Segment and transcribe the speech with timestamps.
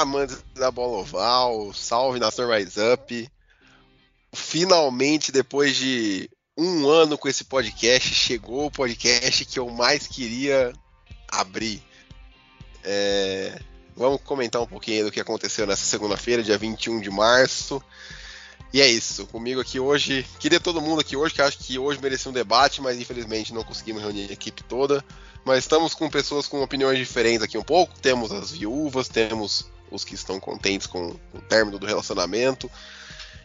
[0.00, 3.30] Amantes da bola oval, salve nação Rise Up.
[4.32, 10.72] Finalmente, depois de um ano com esse podcast, chegou o podcast que eu mais queria
[11.30, 11.82] abrir.
[12.84, 13.60] É,
[13.98, 17.82] Vamos comentar um pouquinho do que aconteceu nessa segunda-feira, dia 21 de março.
[18.72, 20.24] E é isso, comigo aqui hoje.
[20.38, 23.64] Queria todo mundo aqui hoje, que acho que hoje merecia um debate, mas infelizmente não
[23.64, 25.04] conseguimos reunir a equipe toda.
[25.44, 27.92] Mas estamos com pessoas com opiniões diferentes aqui um pouco.
[27.98, 32.70] Temos as viúvas, temos os que estão contentes com o término do relacionamento.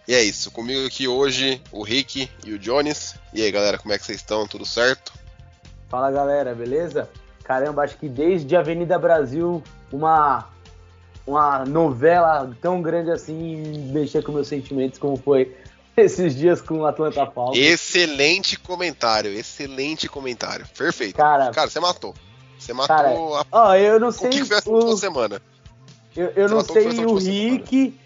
[0.07, 3.15] E é isso, comigo aqui hoje o Rick e o Jones.
[3.33, 4.45] E aí galera, como é que vocês estão?
[4.47, 5.13] Tudo certo?
[5.89, 7.09] Fala galera, beleza?
[7.43, 10.49] Caramba, acho que desde Avenida Brasil, uma,
[11.25, 13.57] uma novela tão grande assim
[13.93, 15.55] mexer com meus sentimentos como foi
[15.95, 17.57] esses dias com o Atlanta Falcons.
[17.57, 20.65] Excelente comentário, excelente comentário.
[20.77, 21.15] Perfeito.
[21.15, 22.13] Cara, Cara, você matou.
[22.57, 23.45] Você matou cara, a...
[23.51, 25.41] ó, eu não o sei que que foi essa o- semana.
[26.15, 27.99] Eu, eu não sei o de você, Rick,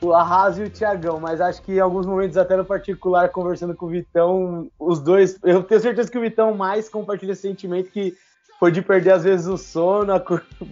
[0.00, 3.74] o Arras e o Thiagão, mas acho que em alguns momentos, até no particular, conversando
[3.74, 5.38] com o Vitão, os dois.
[5.42, 8.14] Eu tenho certeza que o Vitão mais compartilha esse sentimento que
[8.58, 10.22] foi de perder, às vezes, o sono, a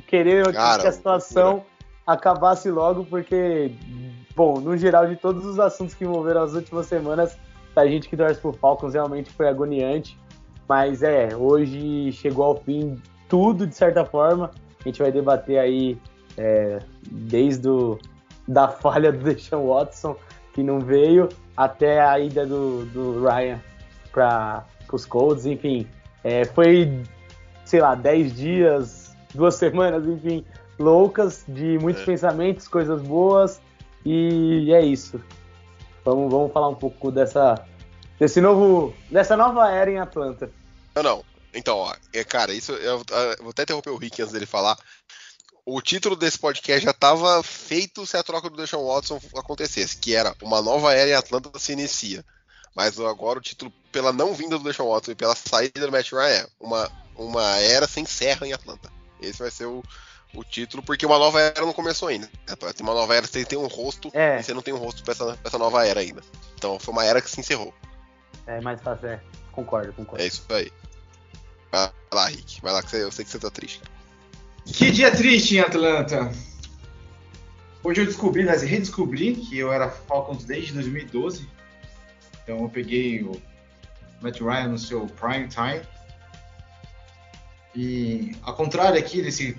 [0.06, 1.64] querer Cara, que a situação
[2.06, 3.72] acabasse logo, porque,
[4.34, 7.36] bom, no geral, de todos os assuntos que envolveram as últimas semanas,
[7.76, 10.18] a gente que torce pro Falcons realmente foi agoniante.
[10.68, 14.50] Mas é, hoje chegou ao fim tudo, de certa forma.
[14.80, 15.98] A gente vai debater aí
[16.38, 16.78] é,
[17.10, 17.98] desde o,
[18.46, 20.16] da falha do Deshaun Watson,
[20.54, 23.60] que não veio, até a ida do, do Ryan
[24.12, 25.86] para os Colts, enfim.
[26.24, 27.02] É, foi,
[27.64, 30.44] sei lá, 10 dias, duas semanas, enfim,
[30.78, 32.06] loucas, de muitos É.
[32.06, 33.60] pensamentos, coisas boas,
[34.04, 35.20] e é isso.
[36.04, 37.62] Vamos, vamos falar um pouco dessa,
[38.18, 40.50] desse novo, dessa nova era em Atlanta.
[40.94, 41.24] Não, não.
[41.52, 44.76] Então, ó, é, cara, isso eu, eu vou até interromper o Rick antes dele falar.
[45.70, 50.14] O título desse podcast já estava feito se a troca do Deshaun Watson acontecesse, que
[50.14, 52.24] era uma nova era em Atlanta se inicia.
[52.74, 56.10] Mas agora o título, pela não vinda do Deshaun Watson e pela saída do Matt
[56.10, 58.90] Ryan, é uma, uma era se encerra em Atlanta.
[59.20, 59.82] Esse vai ser o,
[60.32, 62.30] o título, porque uma nova era não começou ainda.
[62.46, 64.40] É, Tem uma nova era, você tem um rosto, É.
[64.40, 66.22] e você não tem um rosto pra essa, pra essa nova era ainda.
[66.54, 67.74] Então foi uma era que se encerrou.
[68.46, 69.20] É mais fácil, é.
[69.52, 70.24] Concordo, concordo.
[70.24, 70.72] É isso aí.
[71.70, 72.62] Vai lá, Rick.
[72.62, 73.82] Vai lá que eu sei que você tá triste.
[74.72, 76.30] Que dia triste em Atlanta.
[77.82, 81.48] Hoje eu descobri, aliás, redescobri que eu era Falcons desde 2012.
[82.42, 83.40] Então eu peguei o
[84.20, 85.80] Matt Ryan no seu prime time.
[87.74, 89.56] E ao contrário aqui desse,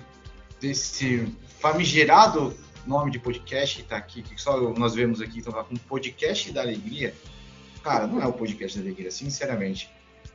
[0.60, 2.56] desse famigerado
[2.86, 6.52] nome de podcast que tá aqui, que só nós vemos aqui, então tá com podcast
[6.52, 7.14] da alegria.
[7.82, 9.90] Cara, não é o podcast da alegria, sinceramente.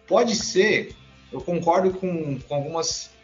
[0.07, 0.95] Pode ser,
[1.31, 3.14] eu concordo com, com algumas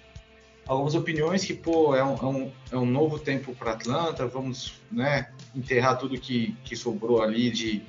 [0.72, 4.74] algumas opiniões que, pô, é um, é um, é um novo tempo para Atlanta, vamos
[4.92, 7.82] né, enterrar tudo que, que sobrou ali de,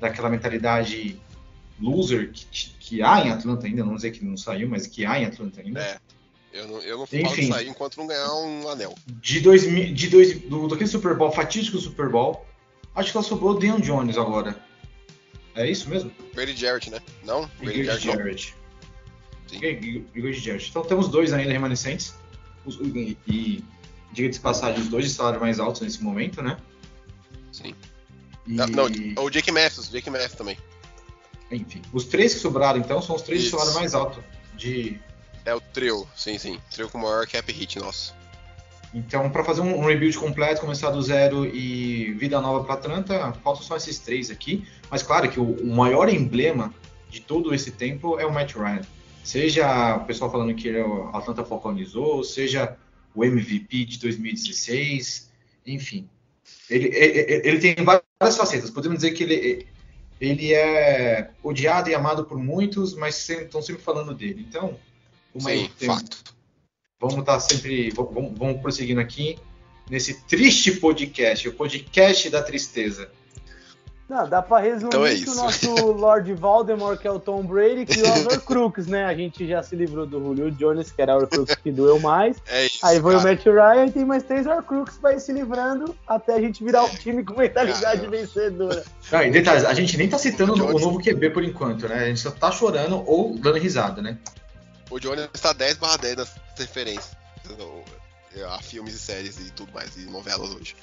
[0.00, 1.20] daquela mentalidade
[1.80, 5.18] loser que, que há em Atlanta ainda, não dizer que não saiu, mas que há
[5.18, 5.80] em Atlanta ainda.
[5.80, 5.98] É.
[6.52, 7.52] Eu não, eu não falo Enfim.
[7.52, 8.94] sair enquanto não ganhar um anel.
[9.06, 12.46] De, 2000, de dois, do, daquele Super Bowl, fatídico Super Bowl,
[12.94, 14.58] acho que só sobrou o Deion Jones agora.
[15.54, 16.10] É isso mesmo?
[16.34, 17.00] Brady Jarrett, né?
[17.24, 17.50] Não?
[17.60, 18.58] Brady Grady Jarrett
[19.56, 20.70] Grady Jarrett.
[20.70, 22.14] Então temos dois ainda remanescentes.
[22.68, 23.64] Os- E, e
[24.12, 26.56] diga de passagem, os dois de salário mais altos nesse momento, né?
[27.52, 27.74] Sim.
[28.46, 28.84] E, Não, não,
[29.24, 30.56] o Jake Matthews, Jake Matthews também.
[31.50, 33.56] Enfim, os três que sobraram então são os três de Isso.
[33.56, 34.22] salário mais alto.
[34.56, 34.98] De...
[35.44, 36.60] É o trio, sim, sim.
[36.70, 38.14] Trio com o maior cap hit nosso.
[38.92, 43.32] Então, para fazer um, um rebuild completo, começar do zero e vida nova para Atlanta,
[43.44, 44.66] faltam só esses três aqui.
[44.90, 46.72] Mas claro que o, o maior emblema
[47.10, 48.80] de todo esse tempo é o Matt Ryan.
[49.28, 52.78] Seja o pessoal falando que ele é o Atlanta falconizou, seja
[53.14, 55.30] o MVP de 2016,
[55.66, 56.08] enfim.
[56.70, 58.70] Ele, ele, ele tem várias facetas.
[58.70, 59.66] Podemos dizer que ele,
[60.18, 64.46] ele é odiado e amado por muitos, mas estão sempre falando dele.
[64.48, 64.78] Então,
[65.34, 66.34] uma Sim, tem- fato.
[66.98, 67.90] vamos estar sempre.
[67.90, 69.38] Vamos, vamos prosseguindo aqui
[69.90, 73.12] nesse triste podcast, o podcast da tristeza.
[74.08, 75.32] Não, dá pra resumir Então é que isso.
[75.32, 79.04] o nosso Lord Voldemort, que é o Tom Brady, criou as Horcrux, né?
[79.04, 82.36] A gente já se livrou do Julio Jones, que era a Horcrux que doeu mais.
[82.48, 82.78] É isso.
[82.84, 83.30] Aí foi o cara.
[83.30, 86.84] Matt Ryan e tem mais três Horcrux pra ir se livrando até a gente virar
[86.84, 88.16] um time com mentalidade Caramba.
[88.16, 88.84] vencedora.
[89.10, 90.74] Ah, e detalhes, a gente nem tá citando Jones.
[90.74, 91.94] o novo QB por enquanto, né?
[91.96, 94.18] A gente só tá chorando ou dando risada, né?
[94.90, 97.16] O Johnny está 10 barra 10 nas referências
[98.46, 100.76] a filmes e séries e tudo mais, e novelas hoje.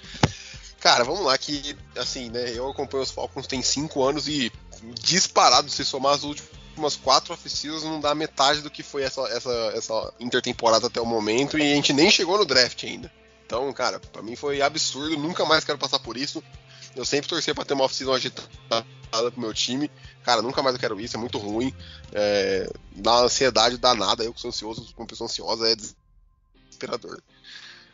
[0.85, 4.51] Cara, vamos lá que, assim, né, eu acompanho os Falcons tem 5 anos e
[5.01, 9.49] disparado, se somar as últimas 4 oficinas, não dá metade do que foi essa, essa,
[9.73, 13.11] essa intertemporada até o momento, e a gente nem chegou no draft ainda.
[13.47, 16.43] Então, cara, pra mim foi absurdo, nunca mais quero passar por isso.
[16.95, 19.89] Eu sempre torcia pra ter uma oficina agitada pro meu time.
[20.23, 21.73] Cara, nunca mais eu quero isso, é muito ruim.
[22.13, 24.23] É, dá ansiedade danada.
[24.23, 27.23] Eu que sou ansioso, uma pessoa ansiosa, é desesperador.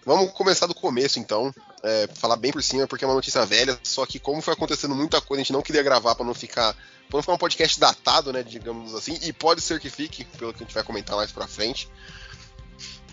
[0.05, 1.53] Vamos começar do começo, então.
[1.83, 3.79] É, falar bem por cima, porque é uma notícia velha.
[3.83, 6.73] Só que, como foi acontecendo muita coisa, a gente não queria gravar pra não ficar.
[6.73, 8.41] Pra não ficar um podcast datado, né?
[8.43, 9.17] Digamos assim.
[9.21, 11.87] E pode ser que fique, pelo que a gente vai comentar mais pra frente.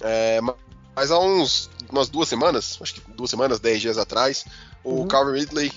[0.01, 0.55] É, ma-
[0.95, 4.45] mas há uns, umas duas semanas, acho que duas semanas, dez dias atrás,
[4.83, 5.09] o Uhum.
[5.09, 5.73] Calvin Ridley,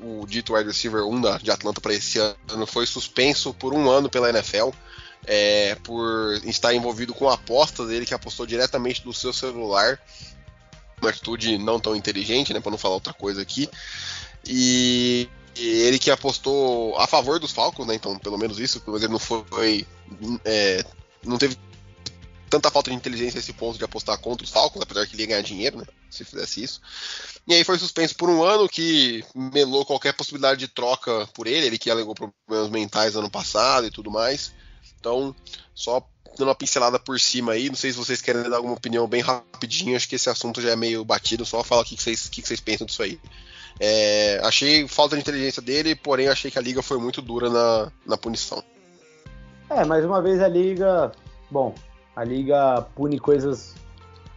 [0.00, 3.88] o, dito wide receiver 1 da, de Atlanta para esse ano, foi suspenso por um
[3.88, 4.70] ano pela NFL
[5.26, 9.98] é, por estar envolvido com a aposta dele, que apostou diretamente do seu celular.
[11.04, 12.60] Uma atitude não tão inteligente, né?
[12.60, 13.68] Para não falar outra coisa aqui.
[14.46, 17.94] E, e ele que apostou a favor dos Falcons, né?
[17.94, 19.86] Então, pelo menos isso, mas ele não foi.
[20.44, 20.84] é,
[21.24, 21.56] não teve
[22.48, 25.28] tanta falta de inteligência esse ponto de apostar contra os Falcons, apesar que ele ia
[25.28, 25.84] ganhar dinheiro, né?
[26.08, 26.80] Se fizesse isso.
[27.46, 31.66] E aí foi suspenso por um ano, que melou qualquer possibilidade de troca por ele,
[31.66, 34.52] ele que alegou problemas mentais ano passado e tudo mais.
[35.04, 35.36] Então,
[35.74, 36.02] só
[36.38, 39.20] dando uma pincelada por cima aí, não sei se vocês querem dar alguma opinião bem
[39.20, 42.40] rapidinho, acho que esse assunto já é meio batido, só fala o que vocês, que
[42.40, 43.20] que vocês pensam disso aí.
[43.78, 47.92] É, achei falta de inteligência dele, porém achei que a liga foi muito dura na,
[48.06, 48.64] na punição.
[49.68, 51.12] É, mais uma vez a liga.
[51.50, 51.74] Bom,
[52.16, 53.74] a liga pune coisas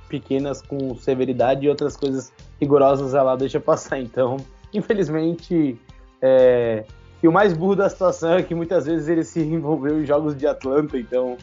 [0.10, 4.00] pequenas com severidade e outras coisas rigorosas ela deixa passar.
[4.00, 4.38] Então,
[4.74, 5.80] infelizmente,
[6.22, 6.84] é,
[7.22, 10.36] e o mais burro da situação é que muitas vezes ele se envolveu em jogos
[10.36, 11.38] de Atlanta, então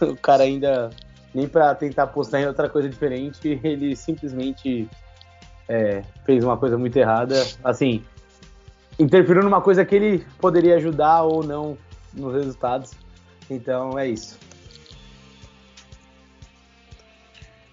[0.00, 0.90] o cara ainda
[1.34, 4.88] nem pra tentar apostar em outra coisa diferente, ele simplesmente
[5.68, 7.46] é, fez uma coisa muito errada.
[7.62, 8.02] Assim,
[8.98, 11.78] interferiu numa coisa que ele poderia ajudar ou não
[12.12, 12.92] nos resultados.
[13.48, 14.38] Então é isso.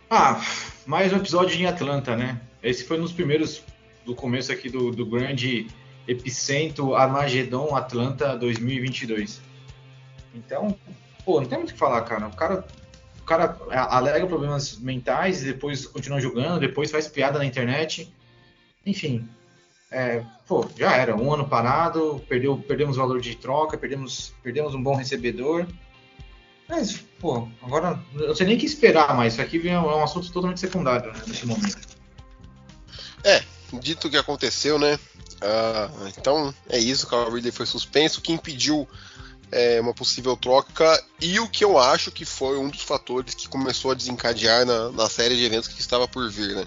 [0.10, 0.42] Ah,
[0.86, 2.40] mais um episódio em Atlanta, né?
[2.62, 3.64] Esse foi nos primeiros
[4.06, 5.68] do começo aqui do, do grande
[6.08, 9.42] epicentro Armagedon Atlanta 2022.
[10.34, 10.76] Então,
[11.26, 12.28] pô, não tem muito o que falar, cara.
[12.28, 12.66] O cara,
[13.20, 13.58] o cara
[13.90, 18.12] alega problemas mentais, depois continua jogando, depois faz piada na internet.
[18.86, 19.28] Enfim,
[19.92, 21.16] é, pô, já era.
[21.16, 25.68] Um ano parado, perdeu, perdemos valor de troca, perdemos, perdemos um bom recebedor.
[26.68, 29.34] Mas, pô, agora eu não sei nem o que esperar mais.
[29.34, 31.97] Isso aqui é um assunto totalmente secundário né, nesse momento.
[33.74, 34.98] Dito o que aconteceu, né?
[35.42, 38.88] ah, então é isso, o Calvin Ridley foi suspenso, o que impediu
[39.52, 43.48] é, uma possível troca e o que eu acho que foi um dos fatores que
[43.48, 46.66] começou a desencadear na, na série de eventos que estava por vir, né?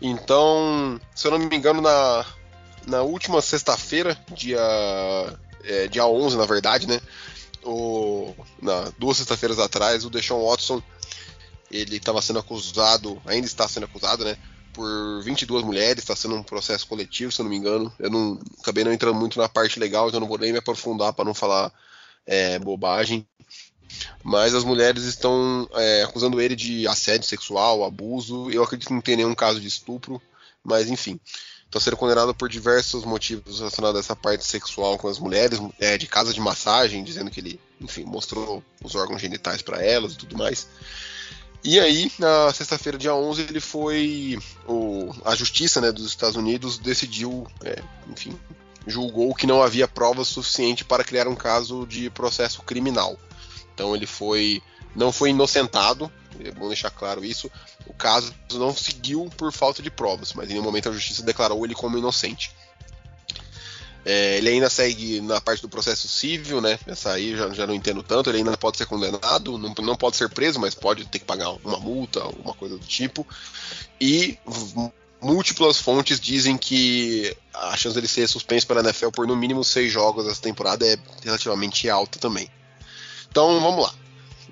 [0.00, 2.24] Então, se eu não me engano, na,
[2.86, 4.60] na última sexta-feira, dia,
[5.64, 7.00] é, dia 11, na verdade, né?
[7.64, 10.82] O, na, duas sexta-feiras atrás, o Deshaun Watson
[11.70, 14.36] ele estava sendo acusado, ainda está sendo acusado, né?
[14.76, 17.90] Por 22 mulheres, está sendo um processo coletivo, se eu não me engano.
[17.98, 21.14] Eu não acabei não entrando muito na parte legal, então não vou nem me aprofundar
[21.14, 21.72] para não falar
[22.26, 23.26] é, bobagem.
[24.22, 28.50] Mas as mulheres estão é, acusando ele de assédio sexual, abuso.
[28.50, 30.20] Eu acredito que não tem nenhum caso de estupro,
[30.62, 31.18] mas enfim.
[31.64, 35.96] Está sendo condenado por diversos motivos relacionados a essa parte sexual com as mulheres, é,
[35.96, 40.18] de casa de massagem, dizendo que ele, enfim, mostrou os órgãos genitais para elas e
[40.18, 40.68] tudo mais.
[41.66, 44.38] E aí, na sexta-feira, dia 11, ele foi.
[44.68, 48.38] O, a justiça né, dos Estados Unidos decidiu, é, enfim,
[48.86, 53.18] julgou que não havia provas suficiente para criar um caso de processo criminal.
[53.74, 54.62] Então ele foi.
[54.94, 57.50] Não foi inocentado, é bom deixar claro isso.
[57.84, 61.64] O caso não seguiu por falta de provas, mas em nenhum momento a justiça declarou
[61.64, 62.52] ele como inocente.
[64.08, 66.78] É, ele ainda segue na parte do processo civil, né?
[66.86, 68.30] Essa aí já, já não entendo tanto.
[68.30, 71.50] Ele ainda pode ser condenado, não, não pode ser preso, mas pode ter que pagar
[71.64, 73.26] uma multa, alguma coisa do tipo.
[74.00, 74.38] E
[75.20, 79.90] múltiplas fontes dizem que a chance dele ser suspenso pela NFL por no mínimo seis
[79.90, 82.48] jogos essa temporada é relativamente alta também.
[83.28, 83.92] Então vamos lá.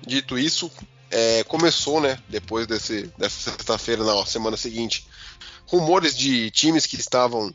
[0.05, 0.69] Dito isso,
[1.09, 2.19] é, começou, né?
[2.27, 5.07] Depois desse, dessa sexta-feira, na semana seguinte,
[5.65, 7.53] rumores de times que estavam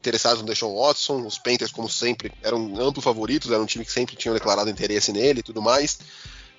[0.00, 1.26] interessados no Deshaun Watson.
[1.26, 5.12] Os Panthers, como sempre, eram amplos favoritos, era um time que sempre tinha declarado interesse
[5.12, 5.98] nele e tudo mais.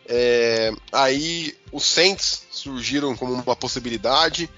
[0.07, 4.49] É, aí os Saints surgiram como uma possibilidade.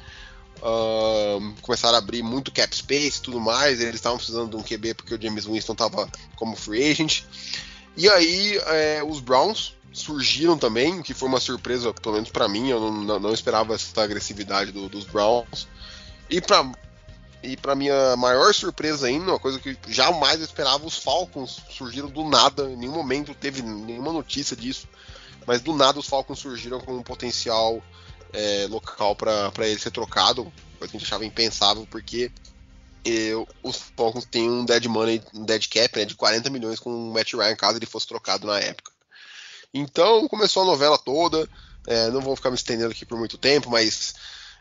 [0.59, 3.81] Uh, começaram a abrir muito cap space e tudo mais.
[3.81, 7.23] Eles estavam precisando de um QB porque o James Winston estava como free agent.
[7.95, 12.69] E aí é, os Browns surgiram também, que foi uma surpresa, pelo menos para mim.
[12.69, 15.67] Eu não, não, esperava essa agressividade do, dos Browns.
[16.29, 16.71] E para
[17.43, 22.23] e para minha maior surpresa ainda, uma coisa que jamais esperava, os Falcons surgiram do
[22.23, 22.71] nada.
[22.71, 24.87] Em nenhum momento teve nenhuma notícia disso.
[25.45, 27.83] Mas do nada os Falcons surgiram com um potencial
[28.31, 30.43] é, local para ele ser trocado,
[30.79, 32.31] coisa que a gente achava impensável, porque
[33.03, 36.89] eu, os Falcons têm um dead money, um dead cap né, de 40 milhões com
[36.89, 38.91] o Matt Ryan caso ele fosse trocado na época.
[39.73, 41.47] Então começou a novela toda.
[41.85, 44.13] É, não vou ficar me estendendo aqui por muito tempo, mas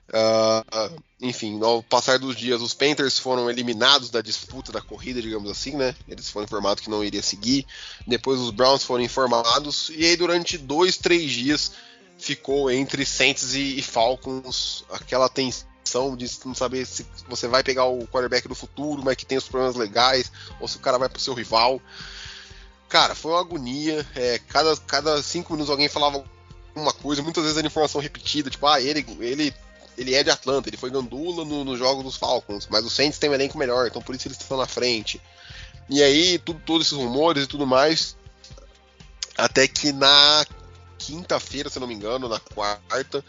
[0.09, 5.51] uh, enfim, ao passar dos dias, os Panthers foram eliminados da disputa da corrida, digamos
[5.51, 5.95] assim, né?
[6.09, 7.67] Eles foram informados que não iria seguir.
[8.07, 11.73] Depois os Browns foram informados e aí durante dois, três dias
[12.19, 18.07] ficou entre Saints e, Falcons aquela tensão de não saber se você vai pegar o
[18.07, 20.31] quarterback do futuro, mas que tem os problemas legais,
[20.61, 21.81] ou se o cara vai pro seu rival.
[22.89, 24.07] Cara, foi uma agonia.
[24.15, 26.25] É, cada, cada cinco minutos alguém falava
[26.75, 29.55] uma coisa, muitas vezes era informação repetida, tipo, ah, ele, ele,
[29.97, 33.19] ele é de Atlanta, ele foi gandula no, no jogo dos Falcons, mas o Saints
[33.19, 35.21] tem um elenco melhor, então por isso eles estão na frente.
[35.89, 38.17] E aí, tudo, todos esses rumores e tudo mais,
[39.37, 40.47] até que na
[40.99, 43.25] quinta-feira, se não me engano, na quarta,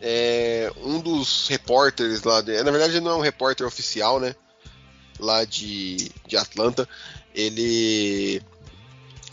[0.00, 4.34] é, um dos repórteres lá, de, na verdade não é um repórter oficial, né?
[5.18, 6.88] Lá de, de Atlanta,
[7.34, 8.40] ele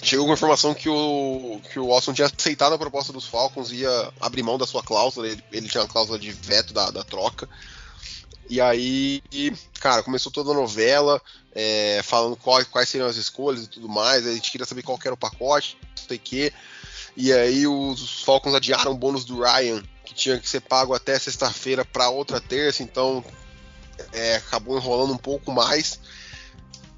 [0.06, 3.72] chegou com a informação que o, que o Watson tinha aceitado a proposta dos Falcons
[3.72, 6.92] e ia abrir mão da sua cláusula, ele, ele tinha uma cláusula de veto da,
[6.92, 7.50] da troca.
[8.50, 9.24] E aí,
[9.80, 11.20] cara, começou toda a novela,
[11.54, 14.26] é, falando quais, quais seriam as escolhas e tudo mais.
[14.28, 16.54] A gente queria saber qual era o pacote, não sei o que.
[17.18, 21.18] E aí os Falcons adiaram o bônus do Ryan, que tinha que ser pago até
[21.18, 23.24] sexta-feira para outra terça, então
[24.12, 26.00] é, acabou enrolando um pouco mais.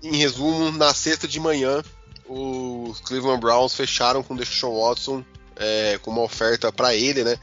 [0.03, 1.81] Em resumo, na sexta de manhã,
[2.27, 5.23] os Cleveland Browns fecharam com o Deshaun Watson
[5.55, 7.37] é, com uma oferta para ele, né?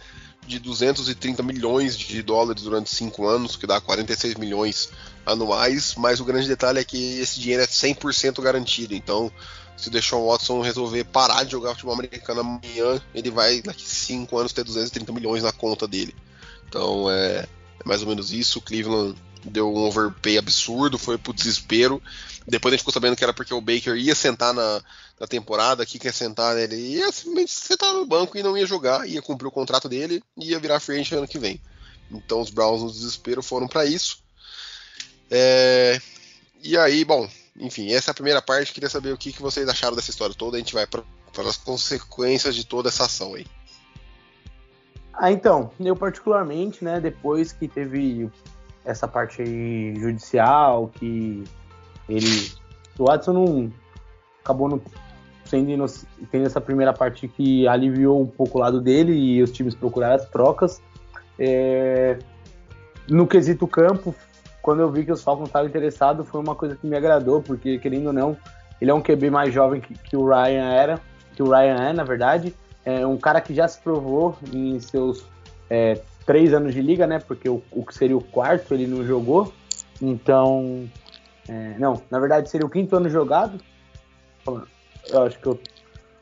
[0.47, 4.91] De 230 milhões de dólares durante 5 anos, que dá 46 milhões
[5.25, 5.95] anuais.
[5.97, 8.95] Mas o grande detalhe é que esse dinheiro é 100% garantido.
[8.95, 9.33] Então,
[9.77, 14.37] se o Deshaun Watson resolver parar de jogar futebol americano amanhã, ele vai daqui 5
[14.39, 16.15] anos ter 230 milhões na conta dele.
[16.69, 17.47] Então, é,
[17.81, 18.59] é mais ou menos isso.
[18.59, 22.03] O Cleveland deu um overpay absurdo, foi pro desespero.
[22.47, 24.83] Depois a gente ficou sabendo que era porque o Baker ia sentar na,
[25.19, 26.65] na temporada, que quer sentar, né?
[26.65, 30.23] ele ia simplesmente sentar no banco e não ia jogar, ia cumprir o contrato dele
[30.37, 31.61] e ia virar free agent ano que vem.
[32.11, 34.23] Então os Browns no desespero foram para isso.
[35.31, 36.01] É,
[36.63, 38.73] e aí, bom, enfim, essa é a primeira parte.
[38.73, 40.57] Queria saber o que, que vocês acharam dessa história toda.
[40.57, 41.03] A gente vai para
[41.39, 43.47] as consequências de toda essa ação aí.
[45.13, 48.29] Ah, então, eu particularmente, né, depois que teve
[48.85, 49.43] essa parte
[49.99, 51.45] judicial, que
[52.09, 52.53] ele.
[52.99, 53.73] O Watson não
[54.43, 54.81] acabou não
[55.45, 55.87] sendo
[56.31, 60.17] tendo essa primeira parte que aliviou um pouco o lado dele e os times procuraram
[60.17, 60.83] as trocas.
[61.39, 62.19] É,
[63.09, 64.15] no quesito campo,
[64.63, 67.79] quando eu vi que os Falcons estavam interessados, foi uma coisa que me agradou, porque
[67.79, 68.37] querendo ou não,
[68.81, 71.01] ele é um QB mais jovem que, que o Ryan era,
[71.35, 72.55] que o Ryan é, na verdade.
[72.87, 75.25] É um cara que já se provou em seus
[75.71, 77.19] é, três anos de liga, né?
[77.19, 79.53] Porque o, o que seria o quarto ele não jogou.
[80.01, 80.89] Então,
[81.49, 83.61] é, não, na verdade seria o quinto ano jogado.
[85.09, 85.59] Eu acho que eu.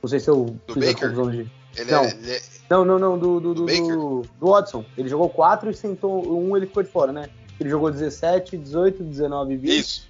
[0.02, 1.08] Não sei se eu do fiz Baker?
[1.08, 1.50] a confusão de.
[1.76, 2.04] Ele não.
[2.04, 2.40] É, ele é...
[2.68, 4.84] não, não, não, do, do, do, do, do Watson.
[4.96, 7.28] Ele jogou quatro e sentou um, ele ficou de fora, né?
[7.58, 9.78] Ele jogou 17, 18, 19 20.
[9.78, 10.08] Isso.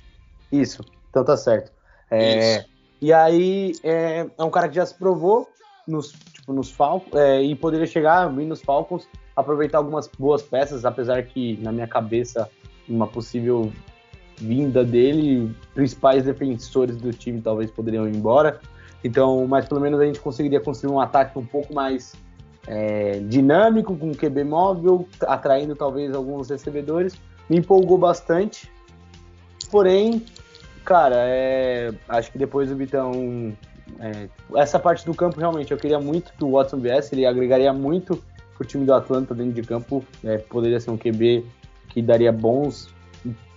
[0.50, 1.72] Isso, então tá certo.
[2.10, 2.66] É, Isso.
[3.00, 5.48] E aí é, é, um cara que já se provou
[5.88, 10.84] nos, tipo, nos Falcons é, e poderia chegar, vir nos Falcons, aproveitar algumas boas peças,
[10.84, 12.48] apesar que na minha cabeça
[12.88, 13.72] uma possível
[14.36, 18.60] vinda dele, principais defensores do time talvez poderiam ir embora.
[19.04, 22.14] Então, mas pelo menos a gente conseguiria construir um ataque um pouco mais
[22.66, 27.14] é, dinâmico, com QB móvel, atraindo talvez alguns recebedores.
[27.48, 28.70] Me empolgou bastante.
[29.70, 30.24] Porém,
[30.84, 33.56] cara, é, acho que depois o Vitão.
[33.98, 37.72] É, essa parte do campo realmente eu queria muito que o Watson viesse, ele agregaria
[37.72, 38.22] muito
[38.62, 40.04] pro time do Atlanta dentro de campo.
[40.22, 41.44] É, poderia ser um QB
[41.88, 42.92] que daria bons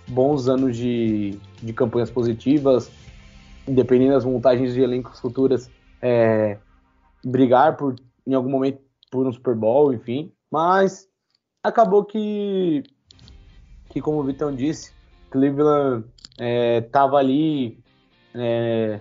[0.08, 2.90] bons anos de, de campanhas positivas,
[3.66, 5.68] dependendo das montagens de elencos futuras,
[6.00, 6.58] é,
[7.24, 10.32] brigar por, em algum momento por um Super Bowl, enfim.
[10.48, 11.08] Mas
[11.60, 12.84] acabou que,
[13.90, 14.92] que como o Vitão disse,
[15.28, 16.04] Cleveland
[16.38, 17.80] é, tava ali
[18.32, 19.00] é,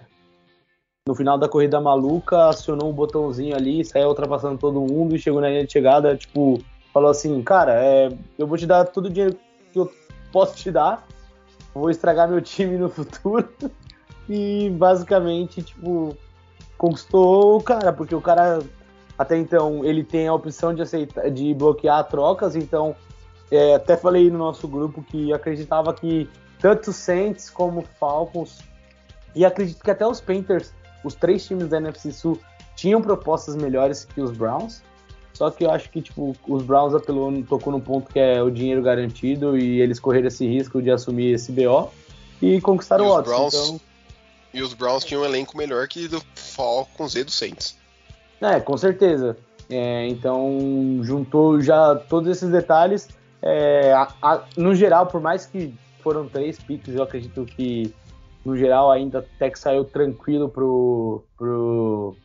[1.07, 5.39] no final da corrida maluca, acionou um botãozinho ali, saiu ultrapassando todo mundo e chegou
[5.39, 6.59] na linha de chegada, tipo,
[6.91, 8.09] falou assim, cara, é,
[8.39, 9.37] eu vou te dar todo o dinheiro
[9.71, 9.91] que eu
[10.31, 11.05] posso te dar,
[11.75, 13.47] vou estragar meu time no futuro.
[14.27, 16.17] E basicamente, tipo,
[16.79, 18.59] conquistou o cara, porque o cara
[19.15, 22.95] até então ele tem a opção de aceitar, de bloquear trocas, então
[23.51, 26.27] é, até falei no nosso grupo que acreditava que
[26.59, 28.63] tanto Saints como Falcons
[29.35, 30.73] e acredito que até os Panthers
[31.05, 32.39] os três times da NFC Sul
[32.75, 34.81] tinham propostas melhores que os Browns.
[35.33, 38.49] Só que eu acho que tipo, os Browns apelou, tocou no ponto que é o
[38.49, 41.91] dinheiro garantido e eles correram esse risco de assumir esse BO
[42.41, 43.31] e conquistaram E o os Watson.
[43.31, 43.81] Browns- Então,
[44.53, 47.77] E os Browns tinham um elenco melhor que do Falcons e do Saints.
[48.41, 49.35] é, com certeza.
[49.69, 53.09] É, então, juntou já todos esses detalhes.
[53.41, 57.93] É, a- a- no geral, por mais que foram três picks, eu acredito que
[58.45, 62.15] no geral ainda até que saiu tranquilo pro, pro,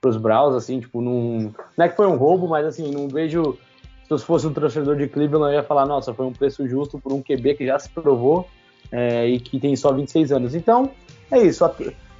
[0.00, 3.56] pros Browns, assim, tipo, não, não é que foi um roubo, mas assim, não vejo.
[4.06, 6.98] Se eu fosse um torcedor de Cleveland, eu ia falar, nossa, foi um preço justo
[6.98, 8.48] por um QB que já se provou
[8.90, 10.54] é, e que tem só 26 anos.
[10.56, 10.90] Então,
[11.30, 11.64] é isso.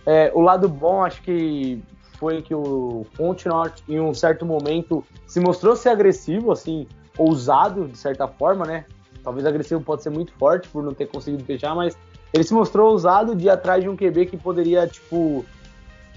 [0.06, 1.82] É, o lado bom, acho que
[2.16, 6.86] foi que o Fontenot, em um certo momento, se mostrou ser agressivo, assim,
[7.18, 8.84] ousado, de certa forma, né?
[9.24, 11.96] Talvez agressivo pode ser muito forte por não ter conseguido fechar, mas
[12.32, 15.44] ele se mostrou ousado de ir atrás de um QB que poderia, tipo,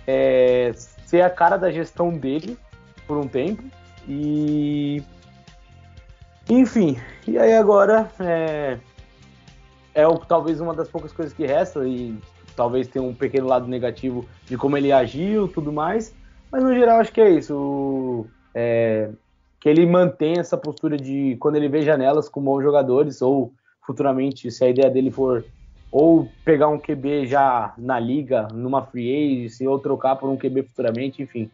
[0.06, 0.72] é,
[1.06, 2.58] ser a cara da gestão dele
[3.08, 3.64] por um tempo.
[4.08, 5.02] E.
[6.50, 8.78] Enfim, e aí agora é,
[9.96, 12.18] é o, talvez uma das poucas coisas que resta, e
[12.56, 16.14] talvez tenha um pequeno lado negativo de como ele agiu tudo mais,
[16.52, 18.26] mas no geral acho que é isso.
[18.54, 19.10] É,
[19.60, 24.52] que ele mantém essa postura de quando ele vê janelas com bons jogadores, ou futuramente,
[24.52, 25.46] se a ideia dele for
[25.94, 30.64] ou pegar um QB já na liga, numa free agency, ou trocar por um QB
[30.64, 31.52] futuramente, enfim.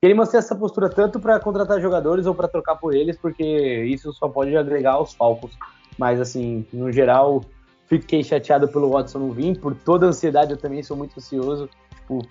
[0.00, 3.44] Ele mantenha essa postura tanto para contratar jogadores ou para trocar por eles, porque
[3.84, 5.52] isso só pode agregar aos Falcons.
[5.98, 7.42] Mas, assim, no geral,
[7.86, 11.68] fiquei chateado pelo Watson não vir, por toda a ansiedade, eu também sou muito ansioso.
[11.94, 12.26] Tipo,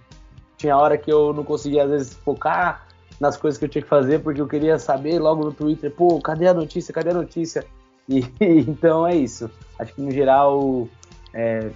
[0.58, 2.88] tinha hora que eu não conseguia, às vezes, focar
[3.20, 6.20] nas coisas que eu tinha que fazer, porque eu queria saber logo no Twitter, pô,
[6.20, 7.64] cadê a notícia, cadê a notícia?
[8.10, 9.52] E, então é isso.
[9.78, 10.88] Acho que, no geral,
[11.34, 11.70] é,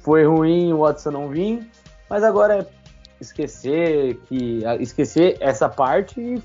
[0.00, 1.68] foi ruim o Watson não vir,
[2.08, 2.66] mas agora é
[3.20, 6.42] esquecer que esquecer essa parte e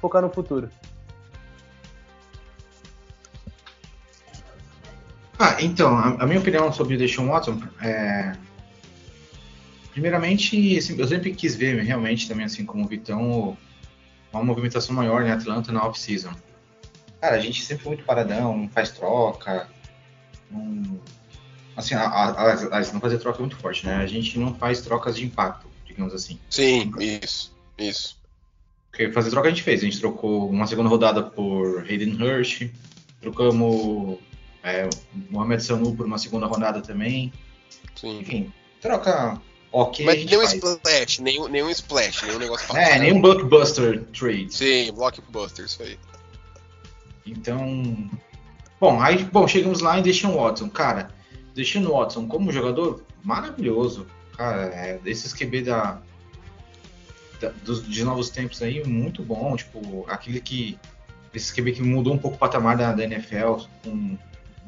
[0.00, 0.70] focar no futuro.
[5.38, 8.34] Ah, então, a, a minha opinião sobre o Deshaun Watson é.
[9.92, 13.56] Primeiramente, assim, eu sempre quis ver realmente também, assim como o Vitão,
[14.30, 16.32] uma movimentação maior em Atlanta na off-season.
[17.20, 19.68] Cara, a gente sempre foi muito paradão, não faz troca,
[20.50, 21.00] não.
[21.76, 23.96] Assim, a, a, a, não fazer troca é muito forte, né?
[23.96, 26.38] A gente não faz trocas de impacto, digamos assim.
[26.48, 28.16] Sim, isso, isso.
[28.90, 29.82] Porque fazer troca a gente fez.
[29.82, 32.70] A gente trocou uma segunda rodada por Hayden Hurst,
[33.20, 34.18] trocamos
[34.62, 34.88] é,
[35.28, 37.30] Mohamed Sanu por uma segunda rodada também.
[37.94, 38.20] Sim.
[38.20, 39.38] Enfim, troca
[39.70, 40.06] ok.
[40.06, 40.54] Mas nenhum faz.
[40.54, 44.48] splash, nenhum, nenhum splash, nenhum negócio É, nenhum blockbuster trade.
[44.50, 45.98] Sim, blockbuster, isso aí.
[47.26, 48.10] Então.
[48.80, 50.70] Bom, aí bom, chegamos lá em Deshaun Watson.
[50.70, 51.10] Cara,
[51.56, 54.06] Deshaun Watson como jogador, maravilhoso.
[54.36, 55.98] Cara, é, desses QB da,
[57.40, 59.56] da- dos, de novos tempos aí, muito bom.
[59.56, 60.78] Tipo, aquele que.
[61.34, 64.16] Esse QB que mudou um pouco o patamar da, da NFL, com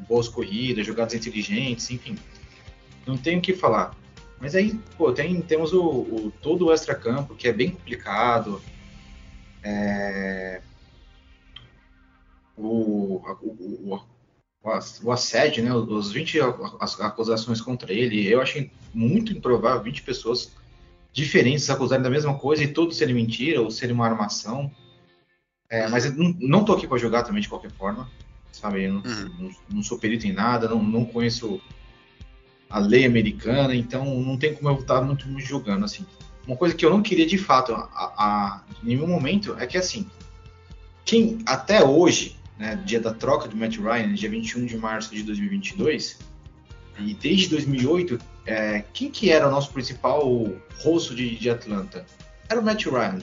[0.07, 2.15] boas corridas, jogadas inteligentes, enfim.
[3.07, 3.95] Não tenho o que falar.
[4.39, 8.61] Mas aí, pô, tem, temos o, o- todo o extra-campo, que é bem complicado.
[9.63, 10.61] É,
[12.57, 14.01] o, o, o,
[14.63, 19.31] o, ass- o assédio, né, os 20 a- as acusações contra ele, eu achei muito
[19.33, 20.51] improvável 20 pessoas
[21.13, 24.71] diferentes acusarem da mesma coisa e tudo serem mentira ou serem uma armação.
[25.69, 28.09] É, mas não, não tô aqui para jogar também de qualquer forma,
[28.51, 28.83] sabe?
[28.85, 29.29] Eu não, Uhum.
[29.39, 31.61] não, não sou perito em nada, não, não conheço
[32.69, 36.05] a lei americana, então não tem como eu estar muito me julgando assim.
[36.47, 39.77] Uma coisa que eu não queria de fato, a, a, em nenhum momento, é que
[39.77, 40.07] assim,
[41.05, 45.23] quem até hoje, né, dia da troca do Matt Ryan, dia 21 de março de
[45.23, 46.19] 2022,
[46.99, 50.21] e desde 2008, é, quem que era o nosso principal
[50.81, 52.05] rosto de, de Atlanta?
[52.49, 53.21] Era o Matt Ryan.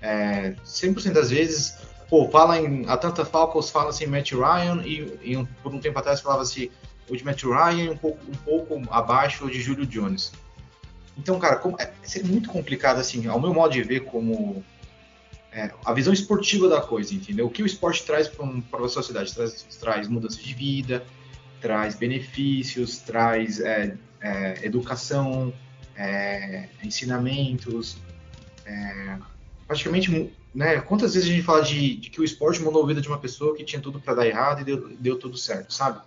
[0.00, 1.76] É, 100% das vezes,
[2.08, 5.98] pô, fala em Atlanta Falcons, fala assim Matt Ryan, e, e um- por um tempo
[5.98, 6.70] atrás falava assim
[7.08, 10.32] o de Matt Ryan um pouco, um pouco abaixo de Julio Jones.
[11.18, 14.64] Então, cara, como- é, seria muito complicado, assim, ao meu modo de ver, como
[15.52, 17.46] é, a visão esportiva da coisa, entendeu?
[17.46, 19.34] O que o esporte traz para a sociedade?
[19.34, 21.04] Traz, traz mudança de vida,
[21.60, 25.52] traz benefícios, traz é, é, educação,
[25.94, 27.98] é, ensinamentos,
[28.64, 29.18] é,
[29.66, 30.80] praticamente, né?
[30.80, 33.18] Quantas vezes a gente fala de, de, que o esporte mudou a vida de uma
[33.18, 36.00] pessoa que tinha tudo para dar errado e deu, deu, tudo certo, sabe?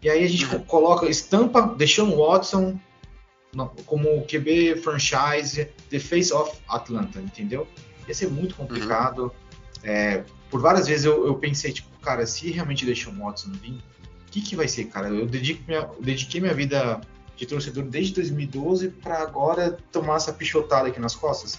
[0.00, 0.62] E aí a gente uhum.
[0.64, 2.78] coloca, estampa, deixando Watson
[3.84, 7.68] como QB franchise, the face of Atlanta, entendeu?
[8.06, 9.24] Ia ser muito complicado.
[9.24, 9.30] Uhum.
[9.84, 13.72] É, por várias vezes eu, eu, pensei, tipo, cara, se realmente deixar o Watson vir,
[14.26, 15.08] o que, que vai ser, cara?
[15.08, 17.00] Eu minha, dediquei minha vida
[17.36, 21.58] de torcedor desde 2012 para agora tomar essa pichotada aqui nas costas.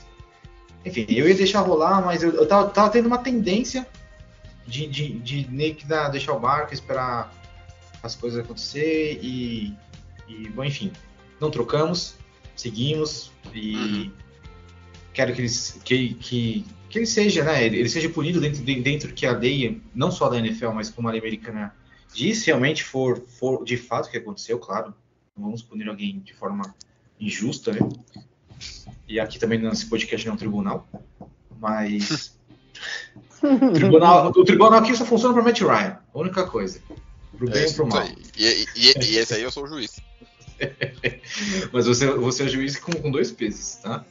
[0.85, 3.87] Enfim, eu ia deixar rolar, mas eu, eu tava, tava tendo uma tendência
[4.67, 7.33] de, de, de nem que deixar o barco, esperar
[8.01, 9.73] as coisas acontecer e,
[10.27, 10.91] e bom, enfim,
[11.39, 12.15] não trocamos,
[12.55, 14.11] seguimos e uhum.
[15.13, 15.49] Quero que ele,
[15.83, 17.65] que, que, que ele seja, né?
[17.65, 21.11] Ele seja punido dentro, dentro que a lei, não só da NFL, mas como a
[21.11, 21.73] lei americana
[22.13, 24.93] diz, realmente for, for de fato o que aconteceu, claro.
[25.35, 26.75] Não vamos punir alguém de forma
[27.19, 27.79] injusta, né?
[29.07, 30.87] E aqui também nesse podcast não é um tribunal,
[31.59, 32.37] mas.
[33.41, 36.81] o, tribunal, o tribunal aqui só funciona para Matt Ryan, a única coisa.
[37.37, 38.05] Pro bem é ou pro mal.
[38.37, 39.99] E, e, e, esse aí eu sou o juiz.
[41.73, 44.05] mas você, você é juiz com, com dois pesos, tá?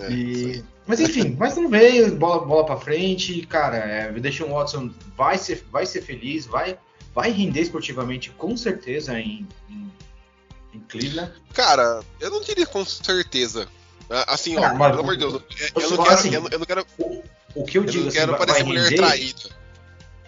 [0.00, 0.64] É, e...
[0.86, 5.36] Mas enfim, mas não veio, bola, bola pra frente, cara, é, deixa o Watson vai
[5.36, 6.78] ser, vai ser feliz, vai,
[7.14, 9.92] vai render esportivamente com certeza em, em,
[10.72, 11.32] em Cleveland.
[11.52, 13.66] Cara, eu não diria com certeza.
[14.08, 16.58] Ah, assim, ó, mas, pelo amor de Deus, eu, eu, não quero, assim, eu, eu,
[16.58, 16.86] não quero.
[16.98, 17.24] O,
[17.56, 19.50] o que eu, eu digo, não assim, quero vai, parecer mulher traída.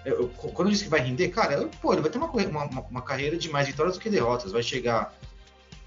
[0.04, 3.02] Eu, quando eu disse que vai render, cara, pô, ele vai ter uma, uma, uma,
[3.02, 4.50] carreira de mais vitórias do que derrotas.
[4.50, 5.14] Vai chegar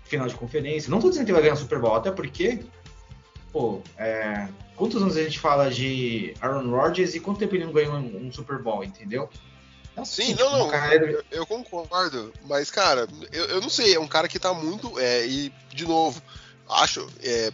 [0.06, 0.90] final de conferência.
[0.90, 2.64] Não tô dizendo que vai ganhar Super Bowl, até porque,
[3.52, 7.74] pô, é, quantos anos a gente fala de Aaron Rodgers e quanto tempo ele não
[7.74, 9.30] ganhou um, um Super Bowl, entendeu?
[9.92, 14.08] Então, Sim, não, não, eu, eu, concordo, mas, cara, eu, eu não sei, é um
[14.08, 16.22] cara que tá muito, é, e, de novo,
[16.70, 17.52] acho, é,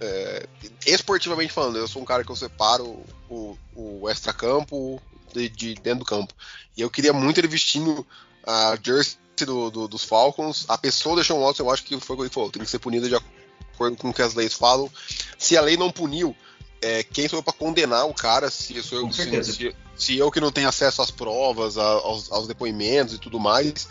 [0.00, 0.46] é,
[0.86, 5.02] esportivamente falando, eu sou um cara que eu separo o, o extra-campo
[5.34, 6.32] de, de, dentro do campo,
[6.76, 8.06] e eu queria muito ele vestindo
[8.46, 12.14] a jersey do, do, dos Falcons, a pessoa deixou um Watson, eu acho que foi
[12.14, 13.35] o que ele falou, tem que ser punida de acordo
[13.76, 14.90] com o que as leis falam,
[15.38, 16.34] se a lei não puniu,
[16.80, 20.30] é, quem sou eu para condenar o cara se, sou eu, se, se, se, eu
[20.30, 23.88] que não tenho acesso às provas, aos, aos depoimentos e tudo mais.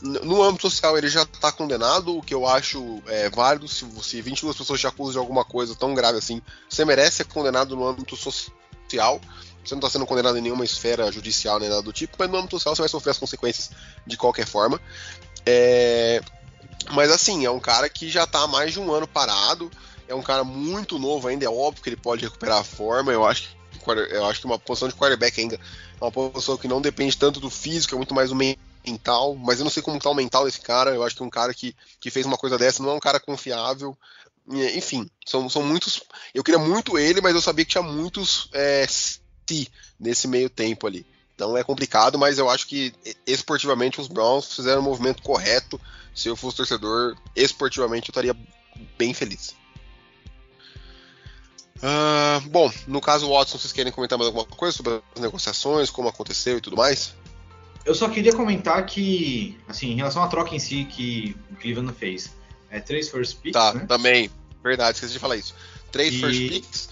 [0.00, 3.66] No âmbito social ele já está condenado, o que eu acho é, válido.
[3.66, 7.24] Se, se 22 pessoas te acusam de alguma coisa tão grave assim, você merece ser
[7.24, 9.20] condenado no âmbito social.
[9.64, 12.38] Você não está sendo condenado em nenhuma esfera judicial nem nada do tipo, mas no
[12.38, 13.70] âmbito social você vai sofrer as consequências
[14.06, 14.80] de qualquer forma.
[15.44, 16.22] É,
[16.92, 19.70] mas assim, é um cara que já está há mais de um ano parado
[20.08, 23.12] é um cara muito novo ainda, é óbvio que ele pode recuperar a forma.
[23.12, 26.66] Eu acho que, eu acho que uma posição de quarterback ainda é uma posição que
[26.66, 29.36] não depende tanto do físico, é muito mais do mental.
[29.36, 30.94] Mas eu não sei como está o mental desse cara.
[30.94, 33.20] Eu acho que um cara que, que fez uma coisa dessa não é um cara
[33.20, 33.96] confiável.
[34.74, 36.02] Enfim, são, são muitos.
[36.32, 39.68] Eu queria muito ele, mas eu sabia que tinha muitos é, si
[40.00, 41.06] nesse meio tempo ali.
[41.38, 42.92] Então é complicado, mas eu acho que
[43.24, 45.80] esportivamente os Browns fizeram o movimento correto.
[46.12, 48.36] Se eu fosse torcedor, esportivamente eu estaria
[48.98, 49.54] bem feliz.
[51.76, 56.08] Uh, bom, no caso Watson, vocês querem comentar mais alguma coisa sobre as negociações, como
[56.08, 57.14] aconteceu e tudo mais?
[57.84, 61.94] Eu só queria comentar que, assim, em relação à troca em si que o Cleveland
[61.96, 62.32] fez,
[62.68, 63.86] é três first picks, Tá, né?
[63.86, 64.28] também,
[64.60, 65.54] verdade, esqueci de falar isso.
[65.92, 66.18] Três e...
[66.18, 66.88] first picks,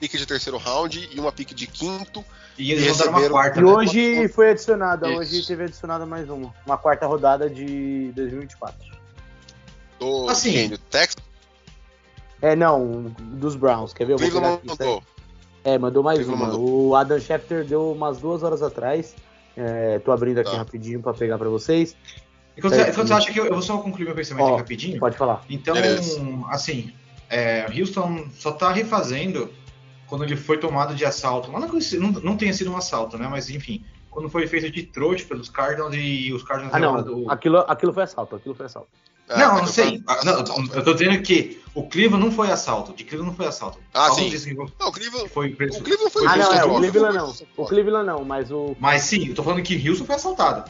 [0.00, 2.24] pick de terceiro round e uma pick de quinto.
[2.58, 3.18] E eles receberam...
[3.18, 3.60] uma quarta.
[3.60, 3.70] E né?
[3.70, 5.20] hoje foi adicionada, isso.
[5.20, 8.78] hoje teve adicionada mais uma, uma quarta rodada de 2024.
[9.98, 10.68] Do, assim, quem?
[10.70, 11.22] Do Texas?
[12.42, 14.16] É, não, dos Browns, quer ver?
[14.16, 15.02] Cleveland mandou.
[15.62, 16.46] É, mandou mais uma.
[16.46, 16.88] Mandou.
[16.88, 19.14] O Adam Schefter deu umas duas horas atrás.
[19.54, 20.56] É, tô abrindo aqui tá.
[20.56, 21.94] rapidinho para pegar para vocês.
[22.56, 24.98] Enquanto, é, você acha que eu, eu, vou só concluir meu pensamento ó, rapidinho?
[24.98, 25.44] Pode falar.
[25.50, 25.74] Então,
[26.48, 26.92] assim,
[27.28, 29.52] é, Houston só tá refazendo
[30.10, 31.50] quando ele foi tomado de assalto.
[31.50, 33.28] Não, não, não tenha sido um assalto, né?
[33.28, 37.02] Mas enfim, quando foi feito de trouxa pelos Cardinals e os Cardinals ah, não.
[37.02, 37.30] Do...
[37.30, 38.88] Aquilo, aquilo foi assalto, aquilo foi assalto.
[39.28, 40.02] É, não, não sei.
[40.08, 40.38] Ah, não,
[40.74, 42.92] eu tô dizendo que o Cleveland não foi assalto.
[42.92, 43.78] De Cleveland não foi assalto.
[43.94, 44.28] Ah, sim.
[44.28, 45.78] Que não, o Cleveland foi preso.
[45.78, 47.34] O Cleveland foi Ah, não, é, o Cleveland não.
[47.56, 48.76] O Cleveland não, mas o.
[48.80, 50.68] Mas sim, eu tô falando que Houston foi assaltado.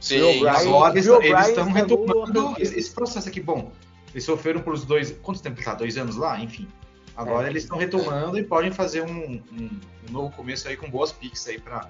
[0.00, 3.40] Sim, mas agora eles, eles estão retomando esse processo aqui.
[3.40, 3.70] Bom,
[4.12, 5.12] eles sofreram por os dois.
[5.22, 5.74] Quanto tempo tá?
[5.74, 6.40] Dois anos lá?
[6.40, 6.66] Enfim.
[7.16, 8.40] Agora é, eles estão retomando é.
[8.40, 11.88] e podem fazer um, um, um, novo começo aí com boas picks aí para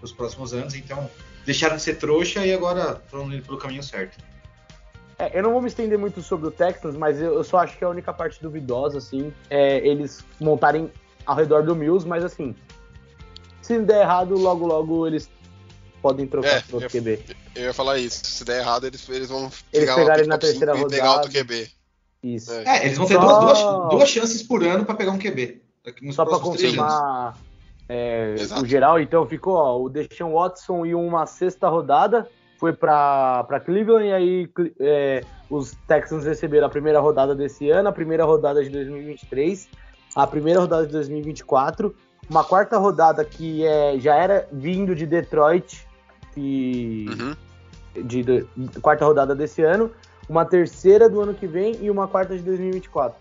[0.00, 0.74] os próximos anos.
[0.74, 1.08] Então,
[1.44, 4.18] deixaram de ser trouxa e agora estão indo pelo caminho certo.
[5.18, 7.76] É, eu não vou me estender muito sobre o Texans, mas eu, eu, só acho
[7.78, 10.90] que a única parte duvidosa, assim, é eles montarem
[11.24, 12.56] ao redor do Mills, mas assim,
[13.60, 15.30] se der errado, logo logo eles
[16.00, 17.36] podem trocar É, pro outro eu- QB.
[17.54, 18.24] Eu ia falar isso.
[18.24, 21.26] Se der errado, eles, eles vão Eles pegar ele na terceira e pegar rodada.
[21.26, 21.70] outro QB.
[22.22, 22.52] Isso.
[22.52, 22.84] É.
[22.86, 25.60] Eles vão ter Só- duas, duas, duas chances por ano pra pegar um QB.
[26.12, 27.36] Só para confirmar
[27.88, 33.60] é, o geral, então ficou ó, o Deshaun Watson e uma sexta rodada foi para
[33.64, 38.62] Cleveland e aí é, os Texans receberam a primeira rodada desse ano, a primeira rodada
[38.62, 39.68] de 2023,
[40.14, 41.92] a primeira rodada de 2024,
[42.30, 45.84] uma quarta rodada que é, já era vindo de Detroit
[46.36, 48.04] e Uhum.
[48.04, 48.46] de, de-
[48.80, 49.90] quarta rodada desse ano,
[50.28, 53.16] uma terceira do ano que vem e uma quarta de 2024.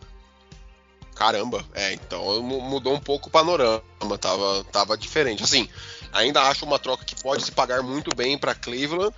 [1.16, 3.82] Caramba, é, então mu- mudou um pouco o panorama,
[4.20, 5.44] tava, tava diferente.
[5.44, 5.70] Assim,
[6.12, 9.14] ainda acho uma troca que pode se pagar muito bem para Cleveland,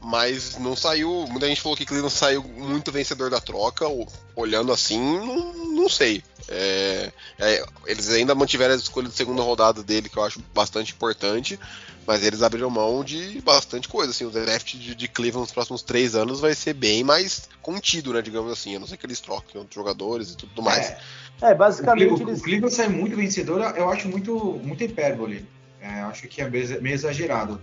[0.00, 1.26] mas não saiu.
[1.28, 4.06] Muita gente falou que Cleveland saiu muito vencedor da troca, o-
[4.36, 6.22] olhando assim, não, não sei.
[6.48, 10.92] É, é, eles ainda mantiveram a escolha de segunda rodada dele, que eu acho bastante
[10.94, 11.58] importante,
[12.06, 14.12] mas eles abriram mão de bastante coisa.
[14.12, 18.14] Assim, o draft de, de Cleveland nos próximos três anos vai ser bem mais contido,
[18.14, 18.22] né?
[18.22, 20.86] Digamos assim, a não ser que eles troquem outros jogadores e tudo mais.
[20.86, 20.98] É,
[21.42, 24.34] É, o, basicamente Cleveland, eles o Cleveland sai muito vencedor, eu acho muito,
[24.64, 25.46] muito hipérbole.
[25.80, 27.60] É, eu acho que é meio exagerado.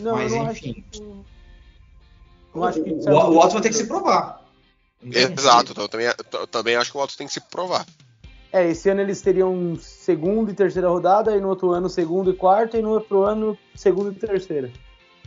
[0.00, 0.84] Não, Mas eu não enfim.
[0.92, 1.24] acho.
[2.54, 4.42] Não acho que o, é o, o Watson vai ter que se provar.
[5.02, 7.86] Exato, então, eu também, eu também acho que o Watson tem que se provar.
[8.52, 12.34] É, esse ano eles teriam segunda e terceira rodada, e no outro ano segundo e
[12.34, 14.70] quarta, e no outro ano segunda e terceira.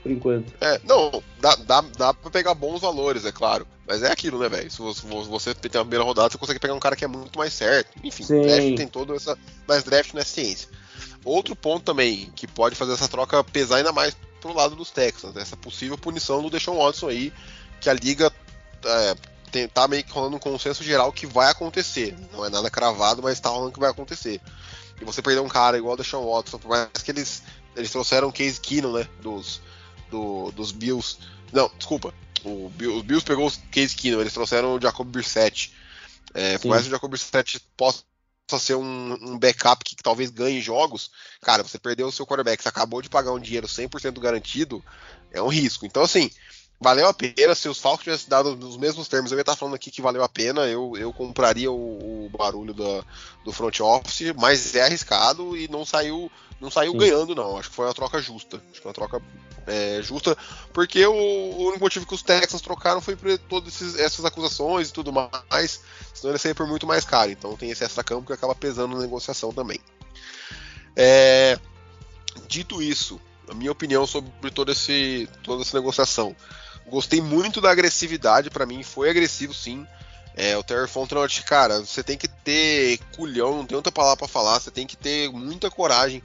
[0.01, 0.53] Por enquanto.
[0.61, 3.67] É, não, dá, dá, dá pra pegar bons valores, é claro.
[3.85, 4.71] Mas é aquilo, né, velho?
[4.71, 7.37] Se você, você tem uma primeira rodada, você consegue pegar um cara que é muito
[7.37, 7.91] mais certo.
[8.03, 8.41] Enfim, Sim.
[8.41, 9.37] draft tem todo essa.
[9.67, 10.69] Mas draft não é ciência.
[11.25, 15.33] Outro ponto também que pode fazer essa troca pesar ainda mais pro lado dos Texans,
[15.33, 15.41] né?
[15.41, 17.33] essa possível punição do Deshaun Watson aí,
[17.81, 18.31] que a liga
[18.85, 19.15] é,
[19.51, 22.15] tem- tá meio que rolando um consenso geral que vai acontecer.
[22.31, 24.39] Não é nada cravado, mas tá rolando que vai acontecer.
[25.01, 27.43] E você perder um cara igual o Deshaun Watson, por mais que eles,
[27.75, 29.61] eles trouxeram o Case Keenum, né, dos,
[30.09, 31.17] do- dos Bills.
[31.51, 32.13] Não, desculpa.
[32.43, 35.73] O os Bills pegou o Case Keenum, eles trouxeram o Jacob Brissett.
[36.33, 38.03] É, por mais que o Jacob Brissett possa
[38.57, 42.69] ser um, um backup que, talvez ganhe jogos, cara, você perdeu o seu quarterback, você
[42.69, 44.83] acabou de pagar um dinheiro 100% garantido,
[45.31, 45.85] é um risco.
[45.85, 46.31] Então, assim,
[46.79, 47.53] valeu a pena.
[47.53, 50.23] Se os Falcons tivessem dado nos mesmos termos, eu ia estar falando aqui que valeu
[50.23, 50.61] a pena.
[50.67, 53.03] Eu, eu compraria o, o barulho da,
[53.43, 56.31] do front office, mas é arriscado e não saiu,
[56.61, 56.97] não saiu Sim.
[56.99, 57.57] ganhando, não.
[57.57, 58.57] Acho que foi uma troca justa.
[58.57, 59.21] Acho que foi uma troca
[59.67, 60.35] é, justa,
[60.73, 64.93] porque o, o único motivo que os Texans trocaram foi por todas essas acusações e
[64.93, 65.81] tudo mais.
[66.13, 67.29] Senão ele saía por muito mais caro.
[67.29, 69.79] Então tem esse extra-campo que acaba pesando na negociação também.
[70.95, 71.59] É,
[72.47, 76.35] dito isso, a minha opinião sobre todo esse, toda essa negociação.
[76.87, 79.85] Gostei muito da agressividade, pra mim foi agressivo sim.
[80.35, 84.27] É, o Terry Fontenot, cara, você tem que ter culhão, não tem outra palavra pra
[84.27, 86.21] falar, você tem que ter muita coragem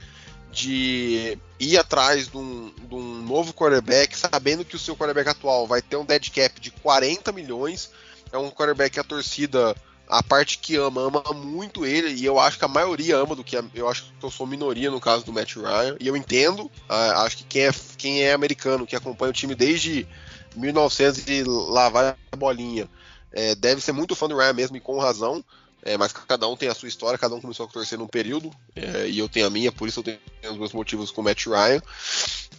[0.53, 5.67] de ir atrás de um, de um novo quarterback, sabendo que o seu quarterback atual
[5.67, 7.89] vai ter um dead cap de 40 milhões.
[8.31, 9.75] É um quarterback que a torcida,
[10.07, 13.43] a parte que ama, ama muito ele, e eu acho que a maioria ama do
[13.43, 16.15] que a- eu acho que eu sou minoria no caso do Matt Ryan, e eu
[16.15, 20.07] entendo, ah, acho que quem é, quem é americano, que acompanha o time desde
[20.55, 22.87] 1900 e lavar a bolinha,
[23.31, 25.43] é, deve ser muito fã do Ryan mesmo, e com razão.
[25.85, 28.49] É, mas cada um tem a sua história, cada um começou a torcer num período,
[28.73, 30.19] é, e eu tenho a minha, por isso eu tenho
[30.49, 31.81] os meus motivos com o Matt Ryan.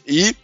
[0.06, 0.36] E,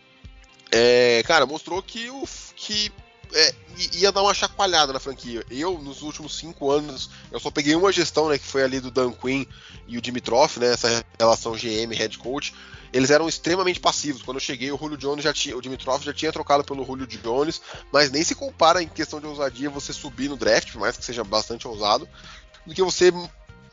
[0.72, 2.90] é, cara, mostrou que, o, que
[3.34, 3.54] é,
[3.92, 5.44] ia dar uma chacoalhada na franquia.
[5.50, 8.90] Eu, nos últimos cinco anos, eu só peguei uma gestão, né, que foi ali do
[8.90, 9.44] Dan Quinn
[9.86, 12.54] e o Dimitrov, né, essa relação GM-head coach.
[12.92, 14.22] Eles eram extremamente passivos.
[14.22, 17.06] Quando eu cheguei, o Julio Jones já tinha, o Dimitrov já tinha trocado pelo Julio
[17.06, 17.60] Jones,
[17.92, 21.04] mas nem se compara em questão de ousadia você subir no draft, por mais que
[21.04, 22.08] seja bastante ousado,
[22.66, 23.12] do que você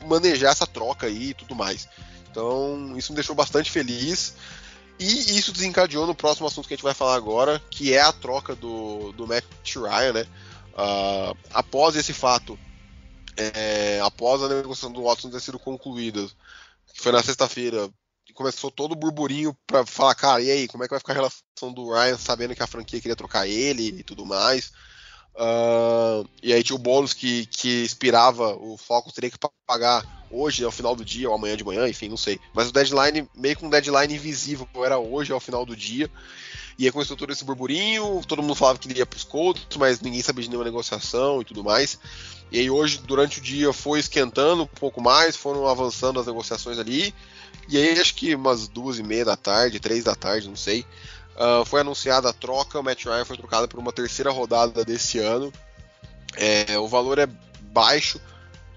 [0.05, 1.87] manejar essa troca aí e tudo mais.
[2.29, 4.35] Então, isso me deixou bastante feliz.
[4.99, 8.11] E isso desencadeou no próximo assunto que a gente vai falar agora, que é a
[8.11, 9.45] troca do, do Matt
[9.75, 10.25] Ryan, né?
[10.75, 12.57] Ah, após esse fato,
[13.35, 16.27] é, após a negociação do Watson ter sido concluída,
[16.93, 17.89] que foi na sexta-feira,
[18.37, 21.15] começou todo o burburinho pra falar, cara, e aí, como é que vai ficar a
[21.15, 24.71] relação do Ryan, sabendo que a franquia queria trocar ele e tudo mais.
[25.37, 30.63] Ah, e aí tinha o bônus que, que expirava, o Falcons teria que pagar hoje
[30.63, 32.39] ao final do dia ou amanhã de manhã, enfim, não sei.
[32.53, 36.09] Mas o deadline, meio que um deadline invisível, era hoje ao final do dia.
[36.77, 39.99] E aí começou todo esse burburinho, todo mundo falava que ele ia pros Colts, mas
[39.99, 41.97] ninguém sabia de nenhuma negociação e tudo mais.
[42.51, 46.77] E aí hoje, durante o dia, foi esquentando um pouco mais, foram avançando as negociações
[46.77, 47.13] ali.
[47.67, 50.85] E aí acho que umas duas e meia da tarde, três da tarde, não sei.
[51.37, 55.19] Ah, foi anunciada a troca, o Matt Ryan foi trocado por uma terceira rodada desse
[55.19, 55.53] ano.
[56.35, 57.27] É, o valor é
[57.71, 58.19] baixo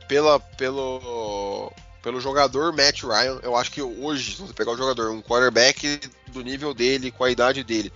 [0.07, 3.41] pela, pelo, pelo jogador Matt Ryan.
[3.43, 7.25] Eu acho que hoje, se você pegar o jogador, um quarterback do nível dele, com
[7.25, 7.91] a idade dele,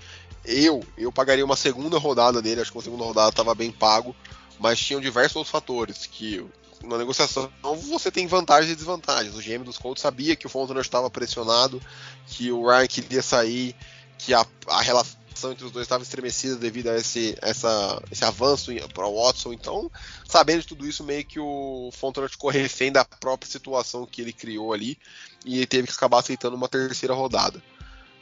[0.44, 4.16] eu, eu pagaria uma segunda rodada dele, acho que uma segunda rodada estava bem pago,
[4.58, 6.44] mas tinham diversos outros fatores que
[6.82, 7.50] na negociação
[7.88, 9.34] você tem vantagens e desvantagens.
[9.34, 11.80] O GM dos Colts sabia que o Fontenot estava pressionado,
[12.26, 13.74] que o Ryan queria sair,
[14.18, 18.72] que a, a relação entre os dois estava estremecida devido a esse, essa, esse avanço
[18.92, 19.52] para o Watson.
[19.52, 19.90] Então,
[20.26, 24.32] sabendo de tudo isso, meio que o Fontenot ficou refém da própria situação que ele
[24.32, 24.98] criou ali
[25.44, 27.62] e teve que acabar aceitando uma terceira rodada.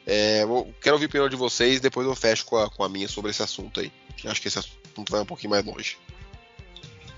[0.07, 0.43] É,
[0.81, 3.31] quero ouvir a opinião de vocês, depois eu fecho com a, com a minha sobre
[3.31, 3.93] esse assunto aí.
[4.25, 5.97] Acho que esse assunto vai um pouquinho mais longe.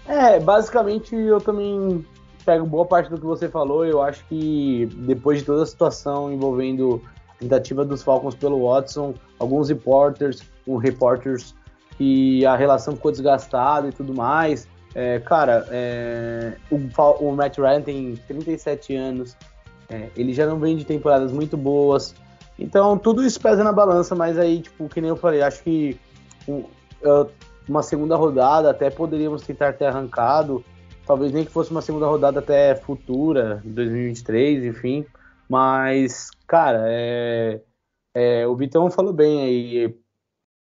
[0.07, 2.05] É, basicamente eu também
[2.45, 3.87] pego boa parte do que você falou.
[3.87, 7.03] Eu acho que depois de toda a situação envolvendo
[7.39, 11.55] tentativa dos Falcons pelo Watson, alguns reporters, um reporters
[11.97, 14.69] que a relação ficou desgastada e tudo mais.
[14.95, 16.77] É, cara, é, o,
[17.21, 19.37] o, Matt Ryan tem 37 anos,
[19.89, 22.15] é, ele já não vem de temporadas muito boas,
[22.57, 25.99] então tudo isso pesa na balança, mas aí, tipo, que nem eu falei, acho que
[26.47, 26.65] um,
[27.69, 30.65] uma segunda rodada até poderíamos tentar ter arrancado,
[31.05, 35.05] talvez nem que fosse uma segunda rodada até futura, 2023, enfim,
[35.49, 37.61] mas, cara, é,
[38.15, 39.97] é, o Vitão falou bem aí,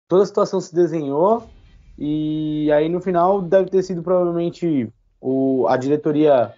[0.07, 1.47] toda a situação se desenhou
[1.97, 6.53] e aí no final deve ter sido provavelmente o, a diretoria.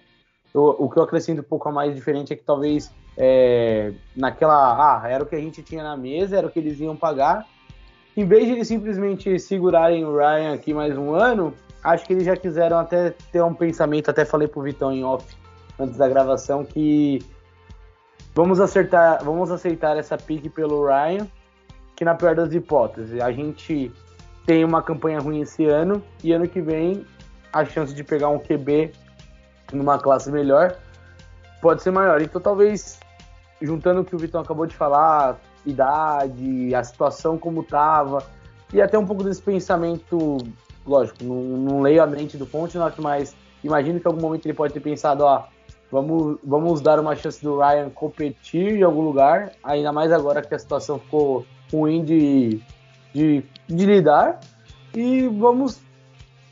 [0.54, 5.02] O, o que eu acrescento um pouco a mais diferente é que talvez é, naquela.
[5.04, 7.46] Ah, era o que a gente tinha na mesa, era o que eles iam pagar.
[8.18, 11.54] Em vez de eles simplesmente segurarem o Ryan aqui mais um ano,
[11.84, 15.26] acho que eles já quiseram até ter um pensamento, até falei pro Vitão em off
[15.80, 17.20] antes da gravação, que
[18.34, 21.28] vamos acertar, vamos aceitar essa pique pelo Ryan,
[21.96, 23.92] que na pior das hipóteses, a gente
[24.46, 27.06] tem uma campanha ruim esse ano e ano que vem
[27.52, 28.92] a chance de pegar um QB
[29.74, 30.76] numa classe melhor
[31.62, 32.22] pode ser maior.
[32.22, 33.00] Então talvez
[33.62, 38.24] juntando o que o Vitão acabou de falar, idade, a situação como tava
[38.74, 40.38] e até um pouco desse pensamento,
[40.86, 44.54] lógico, não, não leio a mente do Fontenot, mas imagino que em algum momento ele
[44.54, 45.46] pode ter pensado, ó,
[45.92, 50.54] vamos, vamos dar uma chance do Ryan competir em algum lugar, ainda mais agora que
[50.54, 52.62] a situação ficou ruim de
[53.14, 54.40] de, de lidar.
[54.96, 55.82] E vamos,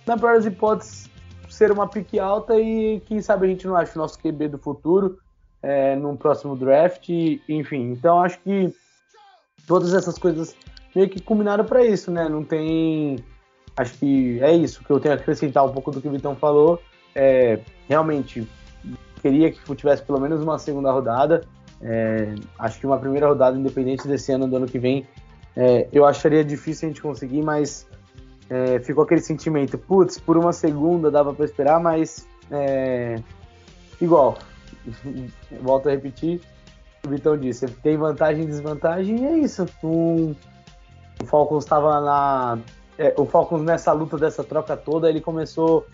[0.05, 1.09] na pior das hipóteses,
[1.49, 4.57] ser uma pique alta e quem sabe a gente não acha o nosso QB do
[4.57, 5.17] futuro
[5.61, 7.09] é, no próximo draft.
[7.09, 8.73] Enfim, então acho que
[9.65, 10.55] todas essas coisas
[10.95, 12.29] meio que combinaram para isso, né?
[12.29, 13.23] Não tem.
[13.75, 16.35] Acho que é isso que eu tenho a acrescentar um pouco do que o Vitão
[16.35, 16.81] falou.
[17.15, 18.47] É, realmente
[19.21, 21.41] queria que tivesse pelo menos uma segunda rodada.
[21.81, 25.07] É, acho que uma primeira rodada, independente desse ano, do ano que vem,
[25.55, 27.87] é, eu acharia difícil a gente conseguir, mas
[28.49, 33.15] é, ficou aquele sentimento, putz, por uma segunda dava para esperar, mas é,
[33.99, 34.37] igual,
[35.61, 36.41] volto a repetir,
[37.05, 39.65] o Vitão disse, tem vantagem e desvantagem, e é isso.
[39.83, 40.35] Um,
[41.21, 42.59] o Falcons estava na.
[42.97, 45.85] É, o Falcons nessa luta dessa troca toda, ele começou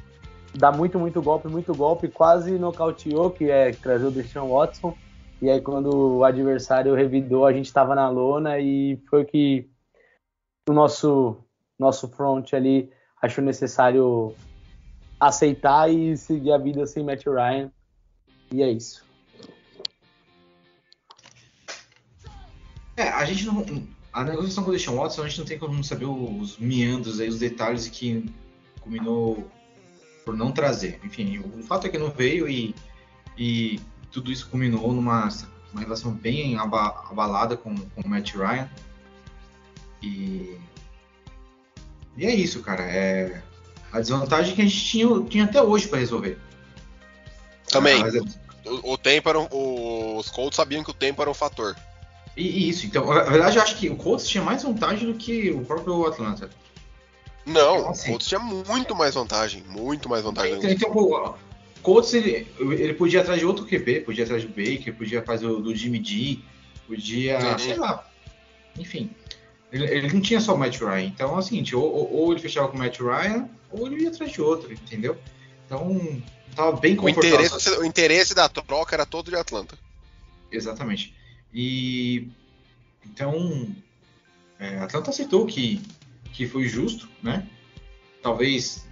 [0.55, 4.95] dar muito, muito golpe, muito golpe, quase nocauteou, que é trazer o Deshaun Watson.
[5.41, 9.69] E aí, quando o adversário revidou, a gente estava na lona e foi que
[10.69, 11.37] o nosso,
[11.77, 12.89] nosso front ali
[13.21, 14.33] achou necessário
[15.19, 17.71] aceitar e seguir a vida sem Matt Ryan.
[18.51, 19.03] E é isso.
[22.95, 23.65] É, a gente não.
[24.11, 27.27] A negociação com o Deshaun Watson, a gente não tem como saber os meandros aí,
[27.27, 28.31] os detalhes que
[28.79, 29.49] culminou
[30.23, 30.99] por não trazer.
[31.03, 32.75] Enfim, o fato é que não veio e,
[33.37, 33.79] e
[34.11, 35.29] tudo isso culminou numa
[35.73, 38.69] uma relação bem abalada com, com o Matt Ryan.
[40.01, 40.57] E,
[42.15, 42.83] e é isso, cara.
[42.83, 43.41] É
[43.91, 46.37] a desvantagem que a gente tinha, tinha até hoje para resolver.
[47.67, 48.01] Também.
[48.01, 51.75] Ah, o, o, tempo era, os Colts sabiam que o tempo era um fator.
[52.37, 55.51] E, isso, então, na verdade, eu acho que o Colts tinha mais vantagem do que
[55.51, 56.49] o próprio Atlanta.
[57.45, 60.53] Não, então, assim, o Colts tinha muito mais vantagem, muito mais vantagem.
[60.53, 61.35] Então, então
[61.81, 65.21] Colts, ele, ele podia ir atrás de outro QB, podia ir atrás do Baker, podia
[65.21, 66.39] fazer o do Jimmy D,
[66.87, 67.59] podia, uhum.
[67.59, 68.09] sei lá.
[68.79, 69.09] Enfim,
[69.71, 71.01] ele, ele, não tinha só o Matt Ryan.
[71.01, 74.09] Então é o seguinte, ou, ou, ele fechava com o Matt Ryan, ou ele ia
[74.09, 75.17] atrás de outro, entendeu?
[75.65, 76.21] Então,
[76.55, 77.37] tava bem confortável.
[77.39, 79.77] O interesse, o interesse da troca era todo de Atlanta.
[80.49, 81.13] Exatamente.
[81.53, 82.29] E
[83.05, 83.75] então,
[84.59, 85.81] é, Atlanta aceitou que,
[86.33, 87.47] que foi justo, né?
[88.21, 88.87] Talvez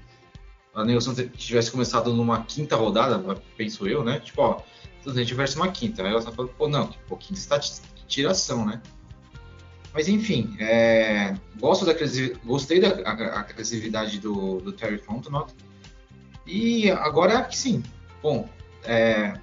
[0.74, 3.18] a negociação tivesse começado numa quinta rodada,
[3.58, 4.20] penso eu, né?
[4.20, 4.62] Tipo, ó,
[5.02, 7.58] se a gente tivesse uma quinta, aí ela tá falando, pô, não, pô, quinta está
[7.58, 8.82] de tiração, né?
[9.94, 11.94] Mas enfim, é, gosto da
[12.46, 12.89] gostei da
[13.39, 15.54] agressividade do, do Terry Fontenot.
[16.48, 17.84] E agora que sim,
[18.22, 18.48] bom,
[18.84, 19.34] é,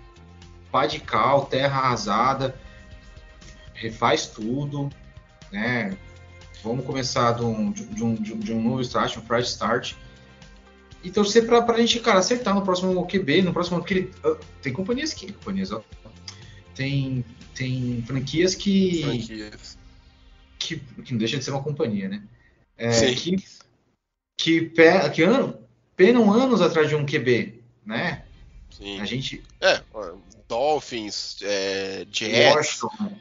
[0.70, 2.58] pá de cal, terra arrasada,
[3.74, 4.88] refaz tudo,
[5.52, 5.96] né?
[6.62, 9.94] Vamos começar de um, de um, de um novo start, um fresh start.
[11.02, 13.82] E torcer pra, pra gente, cara, acertar no próximo QB, no próximo.
[13.82, 14.10] Que,
[14.60, 15.32] tem companhias que.
[15.32, 15.82] Companhias, ó.
[16.74, 19.02] Tem, tem franquias que.
[19.02, 19.78] Franquias.
[20.58, 22.22] Que, que não deixa de ser uma companhia, né?
[22.76, 23.14] É, Sim.
[23.14, 23.44] que,
[24.36, 25.56] que, pe- que ano,
[25.96, 28.24] penam anos atrás de um QB, né?
[28.70, 29.00] Sim.
[29.00, 29.42] A gente.
[29.60, 29.80] É,
[30.48, 33.18] Dolphins, é, Jets, Washington,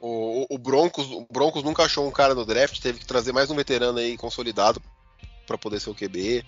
[0.00, 3.50] o, o- Broncos, o Broncos nunca achou um cara no draft, teve que trazer mais
[3.50, 4.80] um veterano aí consolidado
[5.46, 6.44] pra poder ser o QB.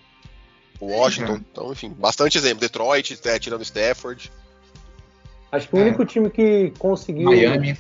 [0.81, 1.45] O Washington, cara.
[1.53, 2.61] então, enfim, bastante exemplo.
[2.61, 4.31] Detroit, é, tirando Stafford.
[5.51, 5.83] Acho que o É.
[5.83, 7.25] único time que conseguiu.
[7.31, 7.77] Miami.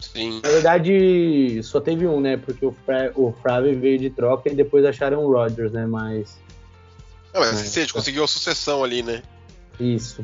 [0.00, 0.40] Sim.
[0.42, 2.36] Na verdade, só teve um, né?
[2.36, 5.86] Porque o, Fra o Frave veio de troca e depois acharam o Rodgers, né?
[5.86, 6.38] Mas.
[7.32, 9.22] Não, mas É, assim, a gente conseguiu a sucessão ali, né?
[9.78, 10.22] Isso.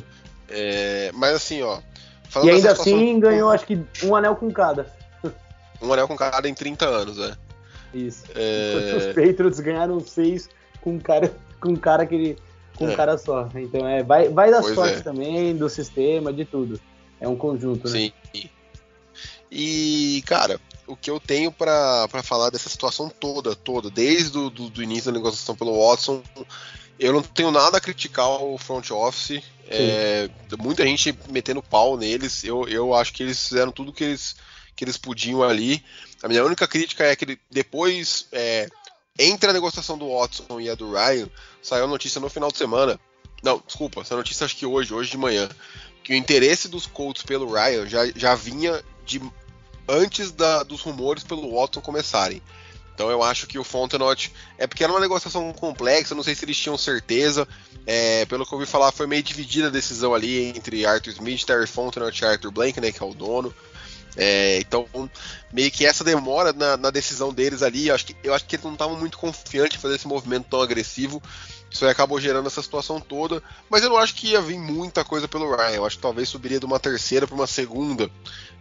[0.49, 1.81] É, mas assim, ó.
[2.29, 4.87] Falando E ainda assim ganhou, acho que, um anel com cada.
[5.81, 7.37] Um anel com cara em 30 anos, né?
[7.95, 8.25] Isso.
[8.35, 10.49] É, os Patriots ganharam seis
[10.81, 12.39] com um cara, com um cara que ele,
[12.77, 12.97] com um É.
[12.97, 13.49] cara só.
[13.55, 15.01] Então é, vai, vai da Pois sorte é.
[15.01, 16.81] também, do sistema, de tudo.
[17.21, 18.13] É um conjunto, né?
[18.35, 18.51] Sim.
[19.51, 24.51] E, cara, o que eu tenho pra pra falar dessa situação toda, toda, desde o
[24.51, 26.23] do, do início da negociação pelo Watson,
[26.99, 29.43] eu não tenho nada a criticar o front office.
[29.71, 32.43] é, muita gente metendo pau neles.
[32.45, 34.37] Eu, eu acho que eles fizeram tudo que eles,
[34.75, 35.85] que eles podiam ali.
[36.23, 38.69] A minha única crítica é que depois, é,
[39.19, 41.29] entre a negociação do Watson e a do Ryan,
[41.63, 42.99] saiu a notícia no final de semana.
[43.43, 45.49] Não, desculpa, essa notícia acho que hoje, hoje de manhã.
[46.03, 49.21] Que o interesse dos Colts pelo Ryan já, já vinha de
[49.87, 52.43] antes da- dos rumores pelo Watson começarem.
[52.99, 54.33] Então eu acho que o Fontenot.
[54.59, 57.47] É porque era uma negociação complexa, não sei se eles tinham certeza.
[57.87, 61.45] É, pelo que eu ouvi falar, foi meio dividida a decisão ali entre Arthur Smith,
[61.45, 63.55] Terry Fontenot e Arthur Blank, né, que é o dono.
[64.17, 64.85] É, então,
[65.53, 68.57] meio que essa demora na, na decisão deles ali, eu acho que, eu acho que
[68.57, 71.23] eles não estavam muito confiantes em fazer esse movimento tão agressivo.
[71.71, 73.41] Isso aí acabou gerando essa situação toda.
[73.71, 75.77] Mas eu não acho que ia vir muita coisa pelo Ryan.
[75.77, 78.11] Eu acho que talvez subiria de uma terceira para uma segunda.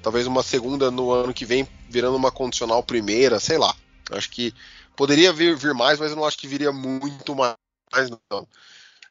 [0.04, 3.76] Talvez uma segunda no ano que vem, virando uma condicional primeira, sei lá.
[4.12, 4.54] Acho que
[4.96, 8.48] poderia vir, vir mais, mas eu não acho que viria muito mais, não.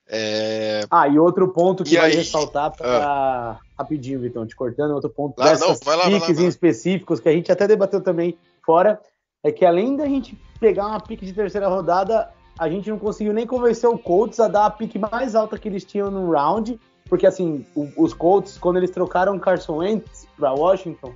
[0.08, 2.16] É, Ah, e outro ponto que E vai aí?
[2.16, 3.58] ressaltar pra...
[3.78, 6.44] rapidinho, Vitão, te cortando, outro ponto Claro, dessas não, lá, lá, piques lá.
[6.44, 9.00] em específicos que a gente até debateu também fora,
[9.42, 13.32] é que além da gente pegar uma pique de terceira rodada, a gente não conseguiu
[13.32, 16.80] nem convencer o Colts a dar a pique mais alta que eles tinham no round,
[17.08, 21.14] porque assim, o- os Colts, quando eles trocaram Carson Wentz pra Washington,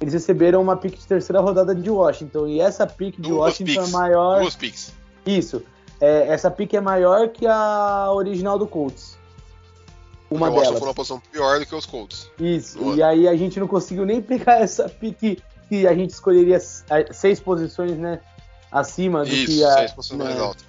[0.00, 3.80] eles receberam uma pique de terceira rodada de Washington, e essa pique de Duas Washington
[3.80, 3.88] picks.
[3.88, 4.40] é maior...
[4.40, 4.92] duas picks.
[5.26, 5.62] Isso.
[6.00, 9.18] É, essa pique é maior que a original do Colts.
[10.30, 10.68] Uma o delas.
[10.68, 12.30] foi numa posição pior do que os Colts.
[12.38, 12.78] Isso.
[12.78, 12.96] Boa.
[12.96, 17.12] E aí a gente não conseguiu nem pegar essa pique que a gente escolheria eh,
[17.12, 18.20] seis posições, né?
[18.70, 19.72] Acima do Isso, que a.
[19.72, 20.40] seis posições mais né?
[20.42, 20.64] altas.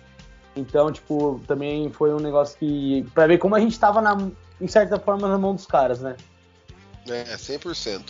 [0.56, 3.06] Então, tipo, também foi um negócio que.
[3.14, 4.18] Pra ver como a gente tava, na,
[4.60, 6.16] em certa forma, na mão dos caras, né?
[7.08, 8.02] É, 100%.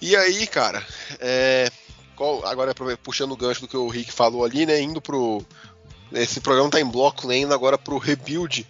[0.00, 0.84] E aí, cara,
[1.18, 1.70] é,
[2.16, 4.80] qual- agora puxando o gancho do que o Rick falou ali, né?
[4.80, 5.44] Indo pro.
[6.12, 7.38] Esse programa tá em bloco, né?
[7.38, 8.66] Indo agora pro rebuild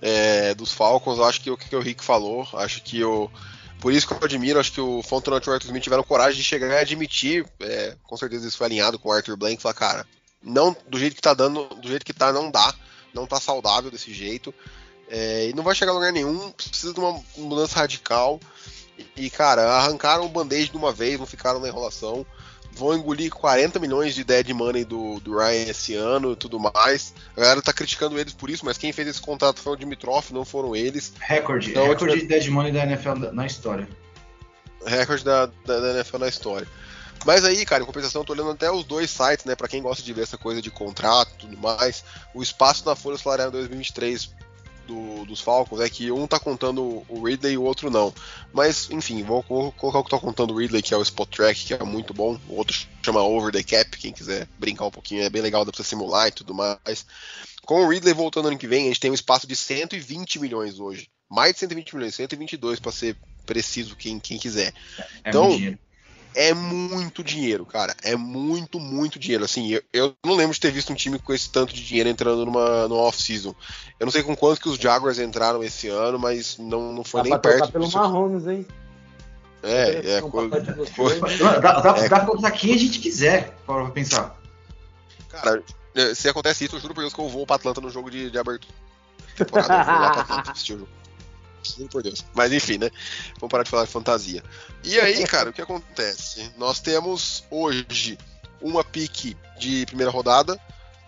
[0.00, 1.18] é, dos Falcons.
[1.18, 3.30] Acho que o que o Rick falou, acho que o.
[3.80, 6.36] Por isso que eu admiro, acho que o Fontenot e o Arthur Smith tiveram coragem
[6.36, 9.74] de chegar e admitir, é, com certeza isso foi alinhado com o Arthur Blank, falar,
[9.74, 10.06] cara,
[10.42, 12.74] não, do jeito que tá dando, do jeito que tá, não dá,
[13.12, 14.52] não tá saudável desse jeito.
[15.08, 18.40] É, e não vai chegar a lugar nenhum, precisa de uma mudança radical.
[19.16, 22.24] E, cara, arrancaram o band-aid de uma vez, não ficaram na enrolação.
[22.72, 27.14] Vão engolir 40 milhões de dead money do, do Ryan esse ano e tudo mais.
[27.34, 30.30] A galera tá criticando eles por isso, mas quem fez esse contrato foi o Dimitrov,
[30.30, 31.14] não foram eles.
[31.18, 31.70] Recorde.
[31.70, 33.88] Então, recorde tipo- de dead money da NFL na- história.
[34.84, 36.68] Recorde da, da, da NFL na história.
[37.24, 39.56] Mas aí, cara, em compensação, eu tô olhando até os dois sites, né?
[39.56, 42.04] Pra quem gosta de ver essa coisa de contrato e tudo mais.
[42.34, 44.30] O espaço na folha salarial em 2023
[44.86, 48.12] do- dos Falcons é que um tá contando o Ridley e o outro não.
[48.52, 51.28] Mas, enfim, vou, vou colocar o que tá contando o Ridley, que é o Spot
[51.28, 52.38] Track, que é muito bom.
[52.48, 55.72] O outro chama Over the Cap, quem quiser brincar um pouquinho, é bem legal, dá
[55.72, 57.04] pra você simular e tudo mais.
[57.64, 60.78] Com o Ridley voltando ano que vem, a gente tem um espaço de 120 milhões
[60.78, 61.08] hoje.
[61.28, 64.72] Mais de 120 milhões, 122 pra ser preciso, quem, quem quiser.
[65.24, 65.78] É Então, dinheiro.
[66.38, 67.96] É muito dinheiro, cara.
[68.02, 69.44] É muito, muito dinheiro.
[69.44, 72.10] Assim, eu, eu não lembro de ter visto um time com esse tanto de dinheiro
[72.10, 73.54] entrando numa, numa off-season.
[73.98, 77.22] Eu não sei com quanto que os Jaguars entraram esse ano, mas não, não foi
[77.22, 77.96] Dá nem pra perto pelo disso.
[77.96, 78.66] Mahomes, hein?
[79.62, 81.20] É, é, um coisa- gostoso.
[81.20, 82.08] Dá, dá, dá, É.
[82.08, 84.38] dá pra botar quem a gente quiser, para pensar.
[85.30, 85.62] Cara,
[85.94, 88.10] é, se acontece isso, eu juro por Deus que eu vou pra Atlanta no jogo
[88.10, 88.74] de, de abertura.
[89.36, 90.90] Temporada, eu vou lá pra Atlanta assistir o jogo.
[91.90, 92.24] Por Deus.
[92.34, 92.90] Mas enfim, né?
[93.38, 94.42] Vamos parar de falar de fantasia.
[94.84, 96.50] E aí, cara, o que acontece?
[96.56, 98.18] Nós temos hoje
[98.60, 100.60] uma pique de primeira rodada,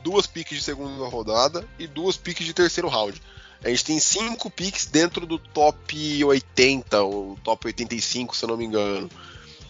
[0.02, 3.20] duas piques de segunda rodada e duas piques de terceiro round.
[3.62, 8.56] A gente tem cinco piques dentro do top 80, ou top 85, se eu não
[8.56, 9.10] me engano.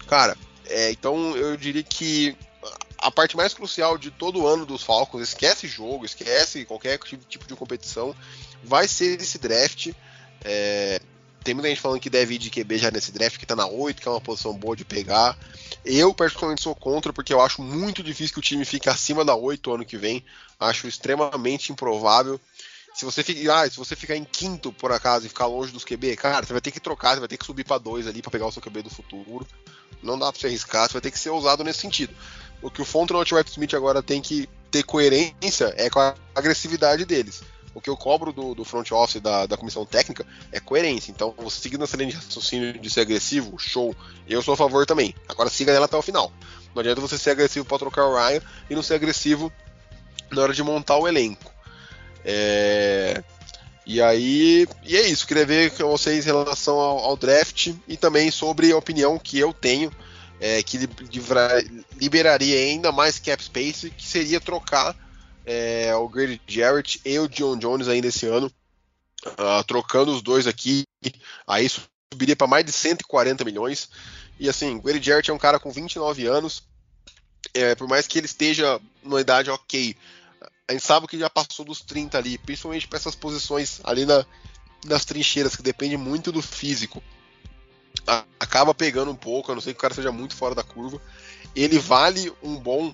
[0.07, 0.36] Cara,
[0.66, 2.36] é, então eu diria que
[2.99, 7.55] a parte mais crucial de todo ano dos Falcons, esquece jogo, esquece qualquer tipo de
[7.55, 8.14] competição,
[8.62, 9.93] vai ser esse draft.
[10.45, 11.01] É,
[11.43, 13.66] tem muita gente falando que deve ir de QB já nesse draft, que tá na
[13.66, 15.36] 8, que é uma posição boa de pegar.
[15.84, 19.34] Eu, particularmente, sou contra, porque eu acho muito difícil que o time fique acima da
[19.34, 20.24] 8 ano que vem.
[20.61, 22.41] Acho extremamente improvável.
[22.95, 25.84] Se você, fica, ah, se você ficar em quinto, por acaso, e ficar longe dos
[25.84, 28.20] QB, cara, você vai ter que trocar, você vai ter que subir para 2 ali
[28.20, 29.47] para pegar o seu QB do futuro.
[30.03, 32.14] Não dá pra você arriscar, você vai ter que ser ousado nesse sentido.
[32.61, 37.05] O que o Fontenot e Smith agora tem que ter coerência é com a agressividade
[37.05, 37.43] deles.
[37.78, 41.12] O que eu cobro do, do front office da, da comissão técnica é coerência.
[41.12, 43.94] Então, você seguindo essa linha de raciocínio de ser agressivo, show.
[44.28, 45.14] Eu sou a favor também.
[45.28, 46.32] Agora siga ela até o final.
[46.74, 49.52] Não adianta você ser agressivo para trocar o Ryan e não ser agressivo
[50.28, 51.52] na hora de montar o elenco.
[52.24, 53.22] É...
[53.86, 55.24] E aí, e é isso.
[55.24, 59.38] Queria ver com vocês em relação ao, ao draft e também sobre a opinião que
[59.38, 59.92] eu tenho,
[60.40, 60.80] é, que
[61.96, 64.96] liberaria ainda mais cap space, que seria trocar
[65.51, 68.53] é, o Grady Jarrett e o John Jones ainda esse ano,
[69.26, 70.84] uh, trocando os dois aqui,
[71.46, 71.66] aí
[72.12, 73.88] subiria para mais de 140 milhões.
[74.38, 76.62] E assim, o Grady Jarrett é um cara com 29 anos,
[77.55, 79.96] é, por mais que ele esteja numa idade ok,
[80.68, 84.26] a gente sabe que já passou dos 30 ali, principalmente para essas posições ali na,
[84.84, 87.03] nas trincheiras, que depende muito do físico.
[88.38, 91.01] acaba pegando um pouco, a não ser que o cara seja muito fora da curva.
[91.57, 92.92] Ele vale um bom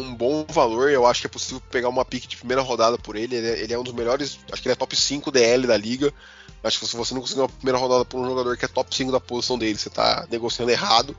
[0.00, 0.90] um bom valor.
[0.90, 3.36] Eu acho que é possível pegar uma pick de primeira rodada por ele.
[3.36, 5.76] Ele é, ele é, um dos melhores, acho que ele é top 5 DL da
[5.76, 6.12] liga.
[6.62, 8.94] Acho que se você não conseguir uma primeira rodada por um jogador que é top
[8.94, 11.16] 5 da posição dele, você está negociando errado.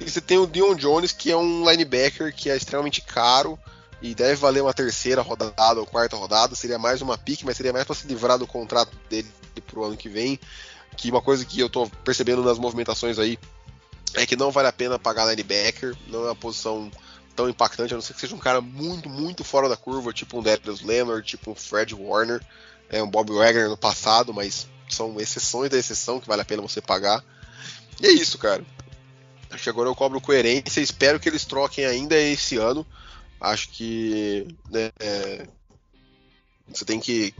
[0.00, 3.58] E você tem o Dion Jones, que é um linebacker que é extremamente caro
[4.00, 6.54] e deve valer uma terceira rodada ou quarta rodada.
[6.54, 9.30] Seria mais uma pick, mas seria mais para se livrar do contrato dele
[9.66, 10.38] pro ano que vem.
[10.96, 13.38] Que uma coisa que eu estou percebendo nas movimentações aí
[14.14, 16.90] é que não vale a pena pagar linebacker, não é uma posição
[17.36, 20.38] tão impactante, a não ser que seja um cara muito, muito fora da curva, tipo
[20.38, 22.42] um Darius Leonard, tipo um Fred Warner,
[22.88, 26.62] é um Bob Wagner no passado, mas são exceções da exceção que vale a pena
[26.62, 27.22] você pagar.
[28.00, 28.64] E é isso, cara.
[29.50, 32.86] Acho que agora eu cobro coerência, espero que eles troquem ainda esse ano.
[33.40, 35.46] Acho que né, é,
[36.68, 37.32] você tem que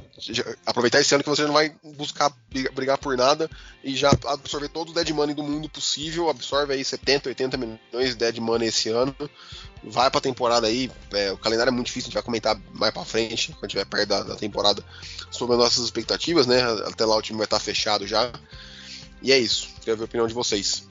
[0.64, 2.32] aproveitar esse ano que você não vai buscar
[2.72, 3.50] brigar por nada
[3.82, 6.30] e já absorver todo o dead money do mundo possível.
[6.30, 9.14] Absorve aí 70, 80 milhões de dead money esse ano.
[9.82, 10.90] Vai pra temporada aí.
[11.12, 13.84] É, o calendário é muito difícil, a gente vai comentar mais pra frente, quando tiver
[13.84, 14.82] perto da, da, temporada,
[15.30, 16.62] sobre as nossas expectativas, né?
[16.86, 18.32] Até lá o time vai estar fechado já.
[19.20, 19.70] E é isso.
[19.82, 20.88] Quero ver a opinião de vocês.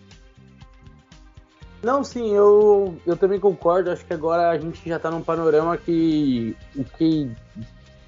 [1.82, 3.92] Não, sim, eu, eu também concordo.
[3.92, 7.32] Acho que agora a gente já tá num panorama que o que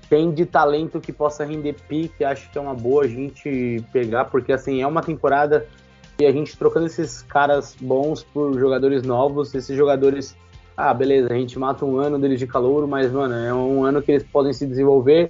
[0.10, 4.26] tem de talento que possa render pique, acho que é uma boa a gente pegar,
[4.26, 5.68] porque assim, é uma temporada
[6.20, 10.36] e a gente trocando esses caras bons por jogadores novos, esses jogadores,
[10.76, 14.01] ah, beleza, a gente mata um ano deles de calor, mas, mano, é um ano
[14.01, 15.30] que eles podem se desenvolver.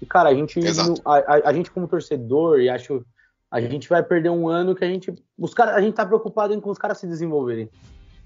[0.00, 0.58] E, cara, a gente,
[1.04, 3.04] a, a, a, gente como torcedor, e acho,
[3.50, 6.54] a gente vai perder um ano que a gente, os cara, a gente tá preocupado
[6.54, 7.68] em com os caras se desenvolverem.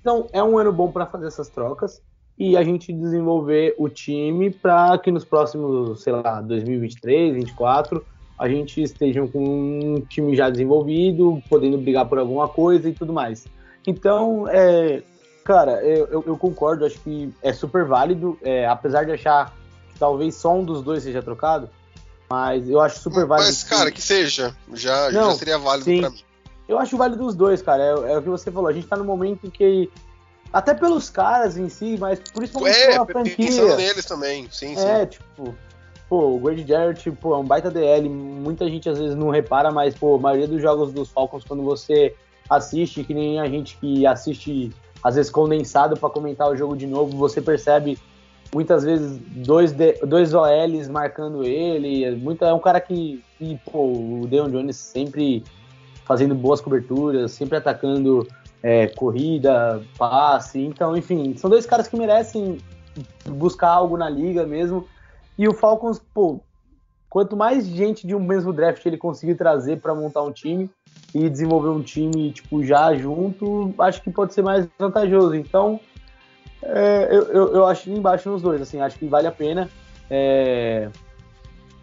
[0.01, 2.01] Então, é um ano bom para fazer essas trocas
[2.39, 8.05] e a gente desenvolver o time para que nos próximos, sei lá, 2023, 2024,
[8.39, 13.12] a gente esteja com um time já desenvolvido, podendo brigar por alguma coisa e tudo
[13.12, 13.47] mais.
[13.87, 15.03] Então, é,
[15.45, 19.55] cara, eu, eu, concordo, acho que é super válido, é, apesar de achar
[19.93, 21.70] que talvez só um dos dois seja trocado,
[22.28, 23.49] mas eu acho super válido.
[23.49, 26.22] Mas, cara, que seja, já, Não, já seria válido para mim.
[26.68, 27.82] Eu acho válido os dois, cara.
[27.82, 28.68] É, é, o que você falou.
[28.68, 29.89] A gente tá no momento em que
[30.53, 33.36] até pelos caras em si, mas principalmente é, pela franquia.
[33.36, 34.86] pensando neles também, sim, sim.
[34.86, 35.55] É, tipo,
[36.09, 39.70] pô, o Grady Jarrett, pô, é um baita DL, muita gente às vezes não repara,
[39.70, 42.14] mas, pô, a maioria dos jogos dos Falcons, quando você
[42.49, 44.72] assiste, que nem a gente que assiste,
[45.03, 47.99] às vezes, condensado para comentar o jogo de novo, você percebe
[48.55, 49.74] muitas vezes dois,
[50.07, 53.82] dois OLs marcando ele, muita, é um cara que, que pô,
[54.22, 55.44] o Deon Jones sempre
[56.05, 58.26] fazendo boas coberturas, sempre atacando
[58.66, 60.58] é, corrida, passe.
[60.58, 62.58] Então, enfim, são dois caras que merecem
[63.24, 64.88] buscar algo na liga mesmo.
[65.38, 66.40] E o Falcons, pô,
[67.08, 70.68] quanto mais gente de um mesmo draft ele conseguir trazer para montar um time
[71.14, 75.36] e desenvolver um time tipo já junto, acho que pode ser mais vantajoso.
[75.36, 75.78] Então,
[76.60, 79.70] é, eu, eu, eu, acho embaixo nos dois, assim, acho que vale a pena.
[80.10, 80.88] É,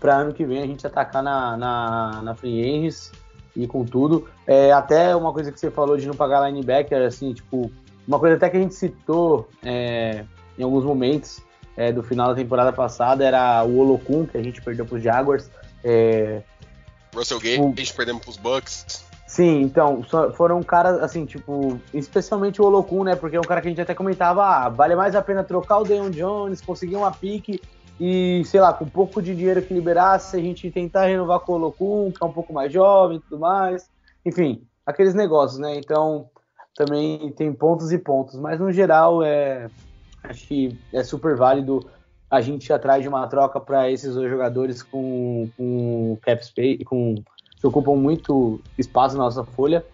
[0.02, 3.10] para ano que vem a gente atacar na, na, na Free Agents
[3.56, 4.28] e com tudo.
[4.48, 7.72] É, até uma coisa que você falou de não pagar linebacker, assim, tipo,
[8.08, 10.26] uma coisa até que a gente citou é,
[10.58, 11.42] em alguns momentos
[11.78, 15.04] é, do final da temporada passada era o Olokun, que a gente perdeu para os
[15.04, 15.50] Jaguars.
[15.84, 16.42] É,
[17.16, 19.04] Russell Gage, o- a gente perdemos pros Bucks.
[19.28, 20.04] Sim, então,
[20.36, 23.16] foram caras, assim, tipo, especialmente o Olokun, né?
[23.16, 25.80] Porque é um cara que a gente até comentava, ah, vale mais a pena trocar
[25.80, 27.60] o Deion Jones, conseguir uma pique
[28.00, 31.54] e, sei lá, com um pouco de dinheiro que liberasse, a gente tentar renovar com
[31.54, 33.90] o Olokun, que é um pouco mais jovem e tudo mais.
[34.26, 35.76] Enfim, aqueles negócios, né?
[35.78, 36.30] Então,
[36.76, 39.70] também tem pontos e pontos, mas no geral, é,
[40.24, 41.80] acho que é super válido
[42.30, 46.84] a gente ir atrás de uma troca para esses dois jogadores com, com cap space,
[46.84, 47.16] com
[47.60, 49.86] que ocupam muito espaço na nossa folha.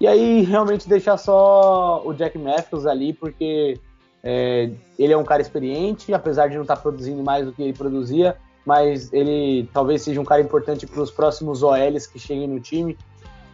[0.00, 3.78] E aí realmente deixar só o Jack Matthews ali, porque
[4.22, 7.72] é, ele é um cara experiente, apesar de não estar produzindo mais do que ele
[7.72, 12.60] produzia, mas ele talvez seja um cara importante para os próximos OLs que cheguem no
[12.60, 12.96] time.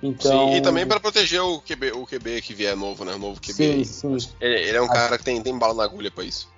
[0.03, 3.15] Então, Sim, e também para proteger o QB, o QB que vier novo, né?
[3.15, 3.53] O novo QB.
[3.53, 4.17] Sim, sim.
[4.41, 6.49] Ele, ele é um Acho- cara que tem, tem bala na agulha pra isso.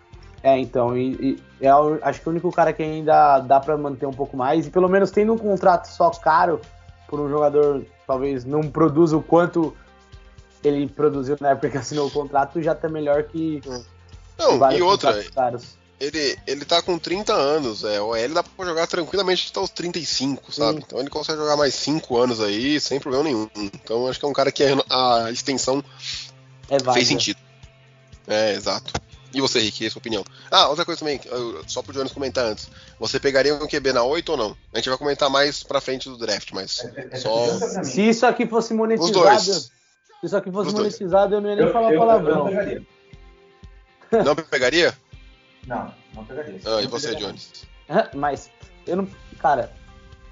[0.43, 3.77] É, então, e, e é o- acho que o único cara que ainda dá pra
[3.79, 6.61] manter um pouco mais, e pelo menos tendo um contrato só caro
[7.09, 9.75] por um jogador talvez não produza o quanto
[10.65, 13.61] ele produziu na época que assinou o contrato, já tá melhor que
[14.41, 15.25] Não, e outra,
[16.01, 19.71] ele, ele tá com 30 anos, é, o L dá pra jogar tranquilamente até os
[19.71, 20.79] 35, sabe?
[20.79, 20.85] Sim.
[20.87, 23.49] Então ele consegue jogar mais 5 anos aí, sem problema nenhum.
[23.57, 25.85] Então acho que é um cara que a a extensão
[26.69, 27.39] É fez sentido.
[28.27, 28.93] É, exato.
[29.33, 30.25] E você, Rick, e a sua opinião?
[30.51, 32.69] Ah, outra coisa também, eu- só pro Jones comentar antes.
[32.99, 34.57] Você pegaria um QB na 8 ou não?
[34.73, 36.85] A gente vai comentar mais pra frente do draft, mas
[37.21, 37.85] só.
[37.85, 39.43] Se isso aqui fosse Os monetizado, dois.
[39.45, 39.71] se
[40.27, 42.37] isso aqui fosse monetizado, eu não ia nem Eu, falar eu, eu palavrão.
[42.39, 42.83] não pegaria.
[44.13, 44.95] Não pegaria?
[45.67, 46.59] Não, não pegaria.
[46.67, 47.27] Ah, e você, pegaria.
[47.29, 47.67] Jones?
[48.15, 48.51] Mas
[48.87, 49.09] eu não.
[49.39, 49.71] Cara,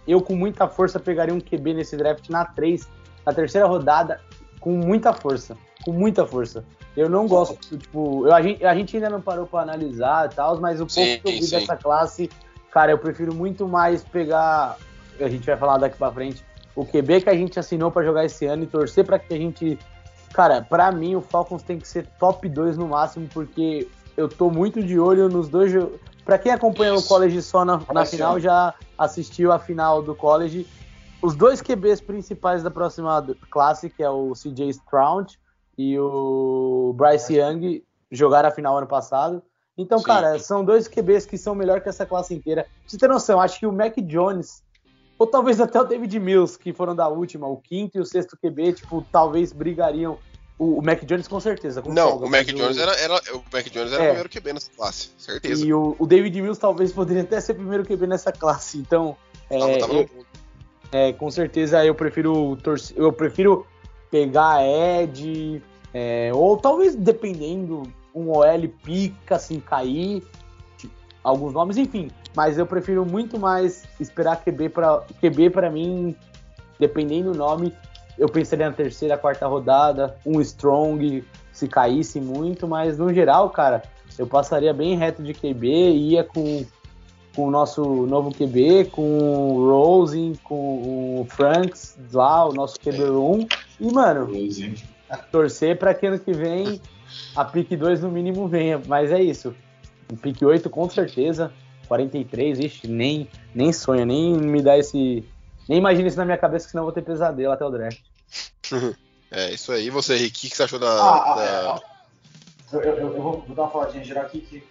[0.07, 2.89] eu com muita força pegaria um QB nesse draft na 3,
[3.27, 4.21] na terceira rodada,
[4.61, 5.57] com muita força.
[5.85, 6.65] Com muita força.
[6.97, 10.35] Eu não gosto, tipo, eu- a, gente, a gente ainda não parou pra analisar e
[10.35, 11.51] tal, mas o pouco Sim, que eu vi sim.
[11.59, 12.29] dessa classe,
[12.73, 14.77] cara, eu prefiro muito mais pegar.
[15.21, 16.45] A gente vai falar daqui pra frente.
[16.75, 19.37] O QB que a gente assinou pra jogar esse ano e torcer pra que a
[19.37, 19.79] gente.
[20.33, 24.51] Cara, pra mim o Falcons tem que ser top 2 no máximo, porque eu tô
[24.51, 25.99] muito de olho nos dois jogos.
[26.25, 27.09] Pra quem acompanhou o Isso.
[27.09, 30.67] college só na, na final, já assistiu a final do college.
[31.23, 35.39] Os dois QBs principais da próxima classe, que é o CJ Stroud
[35.77, 39.43] e o Bryce Young, jogaram a final ano passado.
[39.77, 40.05] Então, Sim.
[40.05, 42.65] cara, são dois QBs que são melhor que essa classe inteira.
[42.65, 44.63] Pra você ter noção, acho que o Mac Jones,
[45.19, 48.37] ou talvez até o David Mills, que foram da última, o quinto e o sexto
[48.37, 50.19] QB, tipo, talvez brigariam.
[50.59, 51.81] O, o Mac Jones com certeza.
[51.81, 54.07] com Não, folga, o Mac Jones era, era, o Mac Jones era É.
[54.07, 55.65] o primeiro QB nessa classe, certeza.
[55.65, 58.77] E o, o David Mills talvez poderia até ser primeiro QB nessa classe.
[58.79, 59.17] Então,
[59.49, 60.09] é, Tava- eu-
[60.91, 63.65] é, com certeza eu prefiro torcer, eu prefiro
[64.11, 65.63] pegar Ed,
[65.95, 70.25] é, ou talvez dependendo, um OL pica assim cair,
[70.77, 70.93] tipo,
[71.23, 72.11] alguns nomes, enfim.
[72.37, 76.15] Mas eu prefiro muito mais esperar QB para QB para mim,
[76.79, 77.75] dependendo do nome,
[78.17, 83.83] eu pensaria na terceira, quarta rodada, um strong se caísse muito, mas no geral, cara,
[84.19, 86.65] eu passaria bem reto de QB, ia com
[87.39, 93.49] com o nosso novo QB, com o Rosen, com o Franks lá, o nosso QB1.
[93.79, 94.29] E, mano,
[95.31, 96.81] torcer para que ano que vem
[97.37, 98.83] a pick 2 no mínimo venha.
[98.89, 99.55] Mas é isso.
[100.21, 101.53] Pick 8 com certeza.
[101.89, 105.25] 43, ixi, nem, nem sonho, nem me dá esse.
[105.69, 108.01] Nem imagina isso na minha cabeça, que senão eu vou ter pesadelo até o draft.
[109.31, 109.91] É, isso aí.
[109.91, 110.89] Você, Rick, o que você achou da.
[110.91, 112.77] Ah, da- é.
[112.77, 114.65] Eu, eu- eu vou, dar uma faladinha geral aqui que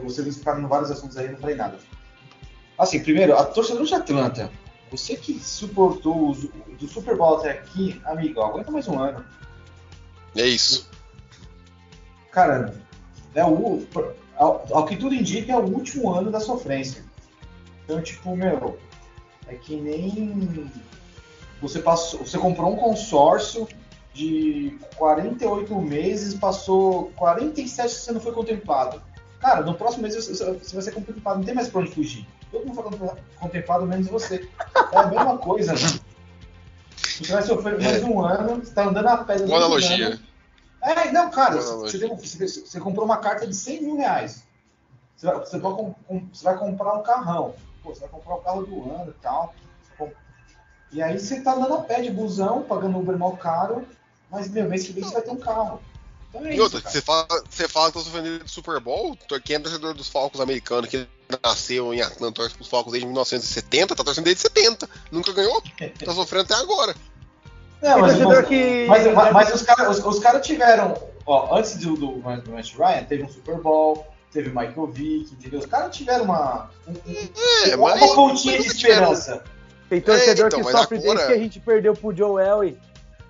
[0.00, 1.78] vocês ficaram em vários assuntos aí, não falei nada.
[2.76, 4.50] Assim, primeiro, a torcedor de Atlanta,
[4.90, 6.48] você que suportou os-
[6.80, 9.24] do Super Bowl até aqui, amigo, aguenta mais um ano.
[10.36, 10.90] É isso.
[12.32, 12.74] Cara,
[13.36, 13.86] é o,
[14.36, 17.04] ao, ao que tudo indica, é o último ano da sofrência.
[17.84, 18.78] Então, tipo, meu,
[19.46, 20.70] é que nem
[21.60, 23.66] você passou, você comprou um consórcio
[24.12, 29.02] de 48 meses, passou 47 que você não foi contemplado.
[29.40, 32.26] Cara, no próximo mês você, você vai ser contemplado, não tem mais pra onde fugir.
[32.50, 34.48] Todo mundo foi contemplado, menos você.
[34.92, 36.00] É a mesma coisa, mano.
[36.96, 39.38] Você vai sofrer mais um ano, você tá andando a pé.
[39.38, 40.18] Boa analogia.
[40.88, 44.44] É, não, cara, você, tem- você- você comprou uma carta de 100 mil reais.
[45.16, 45.94] Você vai, você pode com-
[46.32, 47.54] você vai comprar um carrão.
[47.82, 49.54] Pô, você vai comprar o carro do ano e tal.
[50.92, 53.86] E aí você tá andando a pé de busão, pagando um Uber mal caro,
[54.30, 55.82] mas, meu, mês que vem você vai ter um carro.
[56.30, 56.92] Então é E isso, outra, cara.
[56.92, 60.40] você fala, você fala que tá sofrendo de Super Bowl, quem é torcedor dos Falcons
[60.40, 61.06] americanos, que
[61.42, 64.88] nasceu em Atlanta, torce pros Falcons desde 1970, tá torcendo desde 70.
[65.10, 65.60] Nunca ganhou,
[66.04, 66.94] tá sofrendo até agora.
[67.82, 68.14] Não, mas,
[68.48, 70.94] que- mas, mas- mas os caras os, os cara tiveram.
[71.26, 72.06] Ó, antes do, do,
[72.40, 75.58] do Matt Ryan, teve um Super Bowl, teve o Michael Vick, entendeu?
[75.60, 76.70] Os caras tiveram uma.
[76.86, 79.42] Um, um- É, uma pontinha de esperança.
[79.88, 82.78] Tem torcedor então, que sofre agora- desde que a gente perdeu pro Joe Elway.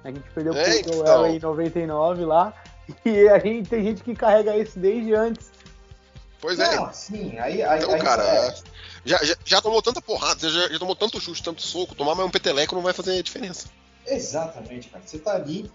[0.05, 1.07] A gente perdeu pro É, Joe então.
[1.07, 2.53] Elway em 99 lá.
[3.05, 5.51] E a gente tem gente que carrega isso desde antes.
[6.41, 6.77] Pois é.
[6.77, 7.61] Não, sim, aí.
[7.63, 8.55] aí Então, aí, cara, é.
[9.05, 12.29] já, já, já tomou tanta porrada, já, já tomou tanto chute, tanto soco, tomar mais
[12.29, 13.67] um peteleco não vai fazer diferença.
[14.07, 15.03] Exatamente, cara.
[15.05, 15.71] Você tá ali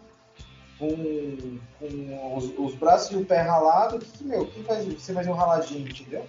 [0.79, 5.13] com, com os, os braços e o pé ralado, que, que, meu, quem faz, você
[5.13, 6.25] fazer um raladinho, entendeu?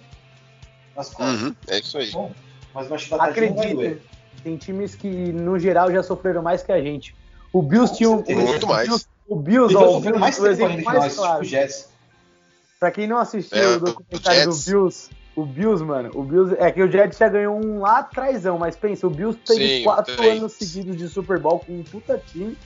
[0.95, 1.41] Nas costas.
[1.41, 2.11] Uhum, é isso aí.
[2.11, 2.31] Bom,
[2.73, 3.87] mas uma chibatadinha vai doer.
[3.91, 4.07] Acredita,
[4.43, 7.15] tem times que, no geral, já sofreram mais que a gente.
[7.51, 8.23] O Bills tinha um.
[8.27, 8.87] Muito o mais.
[8.87, 11.23] Bills- O Bills, ó, o Bills, mais o tempo exemplo ainda que mais nós, tipo
[11.23, 11.41] claro.
[11.41, 11.89] o Jets.
[12.79, 14.55] Pra quem não assistiu É, o o documentário do.
[14.57, 16.55] Bills, o Bills, mano, o Bills.
[16.59, 19.83] É que o Jets já ganhou um lá atrásão, mas pensa, o Bills teve Sim,
[19.83, 20.37] quatro tem.
[20.37, 22.57] anos seguidos de Super Bowl com um puta time.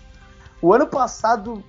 [0.61, 1.63] O ano passado,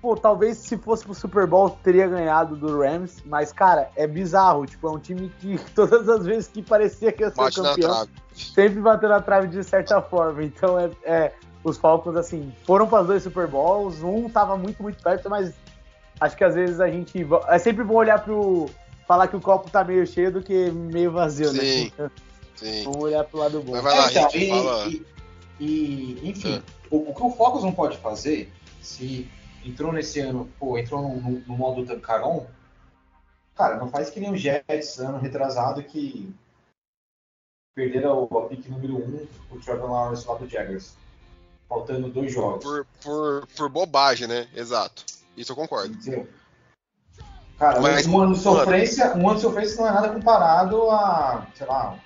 [0.00, 4.64] pô, talvez se fosse pro Super Bowl teria ganhado do Rams, mas, cara, é bizarro.
[4.64, 8.06] Tipo, é um time que todas as vezes que parecia que ia ser Bate campeão,
[8.32, 10.44] sempre bateu na trave de certa forma.
[10.44, 11.32] Então é, é,
[11.64, 15.52] os Falcons assim foram para os dois Super Bowls, um tava muito muito perto, mas
[16.20, 18.66] acho que às vezes a gente é sempre bom olhar pro
[19.08, 21.90] falar que o copo tá meio cheio do que meio vazio, Sim.
[21.98, 22.10] né?
[22.54, 22.84] Sim.
[22.84, 23.72] Vamos olhar pro lado bom.
[23.72, 24.88] Mas vai lá, É, então, e, fala.
[24.88, 25.06] e-
[25.58, 26.62] e, enfim, É.
[26.90, 28.52] o, o que o Focus não pode fazer,
[28.82, 29.26] se
[29.64, 32.46] entrou nesse ano, pô, entrou no, no, no modo Tancaron,
[33.56, 36.32] cara, não faz que nem o Jets ano retrasado que
[37.74, 40.94] perderam a pick número 1 um, o Trevor Lawrence lá do Jaguars.
[41.68, 42.64] Faltando dois jogos.
[42.64, 44.48] Por, por, por bobagem, né?
[44.54, 45.04] Exato.
[45.36, 45.94] Isso eu concordo.
[45.94, 46.26] Entendeu?
[47.58, 51.44] Cara, Mas, um ano de sofrência, um ano de sofrência não é nada comparado a,
[51.56, 51.98] sei lá,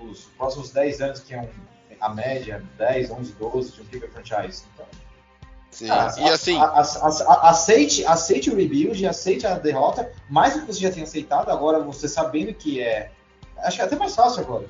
[0.00, 1.48] os próximos 10 anos que é um,
[2.00, 4.64] a média, 10, 11, 12 de um kicker franchise.
[4.72, 4.86] Então,
[5.70, 5.86] Sim.
[5.88, 10.60] cara, e a- assim, a- a- aceite, aceite o rebuild, aceite a derrota, mais do
[10.60, 13.10] que você já tenha aceitado, agora você sabendo que é.
[13.58, 14.66] Acho que é até mais fácil agora.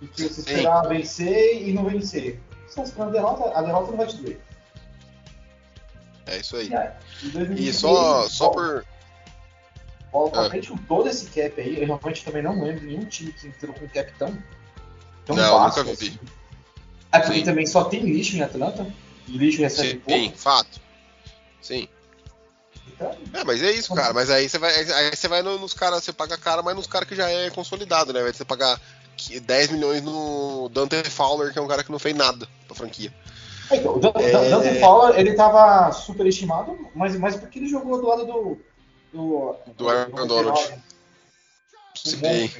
[0.00, 0.50] Do que você Sim.
[0.50, 2.40] esperar vencer e não vencer.
[2.66, 4.40] Você tá esperando a derrota, a derrota não vai te doer.
[6.26, 6.68] é isso aí.
[6.68, 6.88] E aí,
[7.22, 8.84] em 2023, E só, só por.
[10.14, 10.48] Bola Ah.
[10.68, 13.88] com todo esse cap aí, eu realmente também não lembro nenhum time que entrou com
[13.88, 14.38] cap tão,
[15.26, 15.78] tão Não, baixo.
[15.80, 16.06] nunca vi.
[16.06, 16.18] assim.
[17.10, 17.44] É porque Sim.
[17.44, 18.86] também só tem lixo em Atlanta,
[19.26, 20.38] e lixo recebe Sim, pouco.
[20.38, 20.80] fato.
[21.60, 21.88] Sim.
[22.86, 24.12] Então, É, mas é isso, cara.
[24.14, 26.86] Mas aí você vai, aí você vai no- nos caras, você paga cara, mas nos
[26.86, 28.22] caras que já é consolidado, né?
[28.22, 28.80] Vai você pagar
[29.16, 32.76] que- 10 milhões no Dante Fowler, que é um cara que não fez nada pra
[32.76, 33.12] franquia.
[33.72, 34.30] então, o Dan- É.
[34.48, 38.60] Dante Fowler, ele tava superestimado, mas, mas porque ele jogou do lado do.
[39.14, 40.60] Do, Do Aaron Donald.
[40.72, 40.78] Um
[41.96, 42.50] Sim.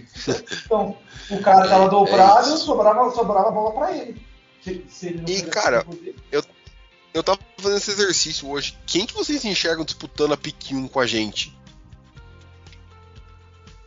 [0.65, 0.97] Então,
[1.31, 2.65] o cara tava É dobrado, isso.
[2.65, 4.25] sobrava, sobrava a bola pra ele.
[4.63, 6.17] Se, se ele não E, cara, dele-
[7.13, 8.79] Eu tava fazendo esse exercício hoje.
[8.87, 11.57] Quem que vocês enxergam disputando a pick 1 com a gente?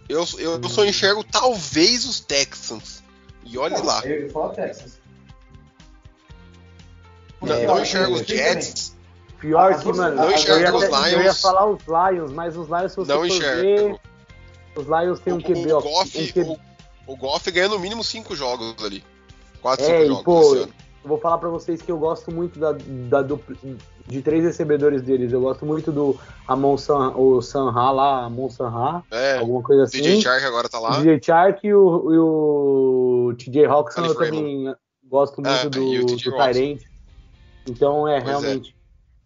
[0.07, 3.01] Eu, eu, eu só enxergo talvez os Texans.
[3.43, 4.05] E olhe lá.
[4.05, 4.99] Eu ia falar Texas.
[7.41, 8.95] Não, É, não eu- enxergo os eu- Jets.
[9.39, 12.67] Pior As que, mano, não eu, ia, até- eu ia falar os Lions, mas os
[12.67, 13.99] Lions, se você Não for ver,
[14.75, 16.59] os Lions têm um QB, o, ó, Goff, um QB.
[17.07, 19.03] o, o Goff ganha no mínimo 5 jogos ali.
[19.61, 20.55] 4, É, 5 e, jogos pô.
[20.55, 20.69] Eu
[21.09, 22.73] vou falar pra vocês que eu gosto muito da,
[23.09, 23.55] da dupla-
[24.07, 25.31] de três recebedores deles.
[25.31, 30.01] Eu gosto muito do Amon San, o Sanha lá, Amon Sanha, É, alguma coisa assim.
[30.01, 30.97] DJ Chark agora tá lá.
[30.97, 34.75] DJ Chark e o, e o TJ Hawkinson eu também
[35.07, 36.15] gosto muito É, do, do.
[36.17, 36.81] Tyrant.
[37.67, 38.27] Então é Pois é.
[38.39, 38.71] realmente.
[38.71, 38.76] É.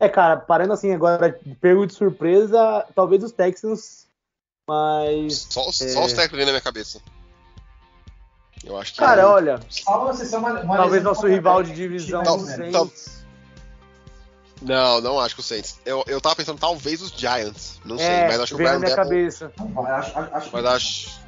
[0.10, 4.08] cara, parando assim agora, pego de surpresa, talvez os Texans,
[4.68, 5.47] mas.
[5.49, 5.89] Só, os- É.
[5.89, 6.99] só os técnicos vêm na minha cabeça.
[8.64, 8.99] Eu acho que.
[8.99, 9.97] Cara, olha, uma
[10.38, 12.22] uma, uma talvez nosso rival de divisão.
[12.24, 13.22] Tal- Saints.
[14.62, 15.80] Não, não acho que o Saints.
[15.86, 17.80] Eu, eu tava pensando talvez os Giants.
[17.84, 19.52] Não sei, É, mas acho que o veio na Brian minha cabeça.
[19.88, 21.20] Acho, acho, Mas acho,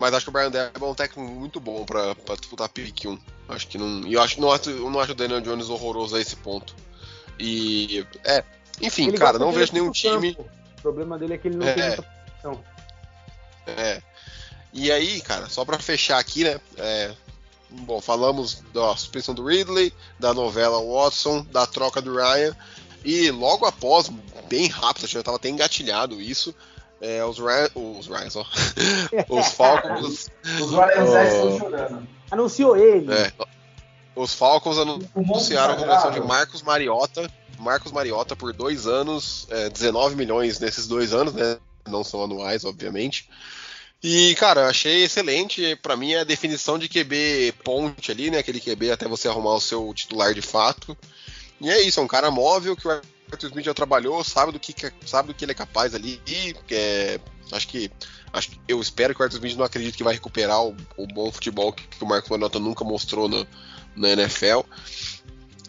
[0.00, 3.04] mas acho que o Brian Debo é um técnico muito bom pra, pra disputar pick
[3.06, 3.16] 1.
[3.48, 4.04] Acho que não.
[4.04, 6.74] E eu acho, não acho, eu não acho o Daniel Jones horroroso a esse ponto.
[7.38, 8.06] E.
[8.24, 8.44] É.
[8.80, 10.20] Enfim, Ele cara, não vejo nenhum pro campo.
[10.20, 10.36] time.
[10.78, 11.72] O problema dele é que ele não É.
[11.74, 12.64] tem muita posição.
[13.66, 14.02] É.
[14.72, 16.58] E aí, cara, só pra fechar aqui, né?
[16.78, 17.12] é,
[17.70, 22.56] bom, falamos da suspensão do Ridley, da novela Watson, da troca do Ryan.
[23.04, 24.10] E logo após,
[24.48, 26.54] bem rápido, já tava até engatilhado isso.
[27.00, 27.68] é, os Ryan.
[27.74, 28.46] Os Ryans, ó.
[29.28, 30.30] os Falcons.
[30.60, 31.06] Os Ryan Oh.
[31.10, 32.08] Zé estão chorando.
[32.30, 33.12] Anunciou ele.
[33.12, 33.32] é,
[34.14, 36.20] os Falcons anunciaram a contratação de.
[36.20, 37.30] Marcos Mariota.
[37.58, 41.58] Marcos Mariota por dois anos, é, 19 milhões nesses dois anos, né?
[41.88, 43.28] Não são anuais, obviamente.
[44.02, 45.76] E, cara, eu achei excelente.
[45.76, 48.38] Pra mim é a definição de QB ponte ali, né?
[48.38, 50.96] Aquele QB até você arrumar o seu titular de fato.
[51.60, 54.58] E é isso, é um cara móvel que o Arthur Smith já trabalhou, sabe do
[54.58, 54.74] que,
[55.06, 56.20] sabe do que ele é capaz ali.
[56.26, 57.20] E é,
[57.52, 57.90] acho que.
[58.32, 61.30] Acho, eu espero que o Arthur Smith não acredite que vai recuperar o, o bom
[61.30, 63.46] futebol que, que o Marcos Manota nunca mostrou no,
[63.96, 64.60] na NFL.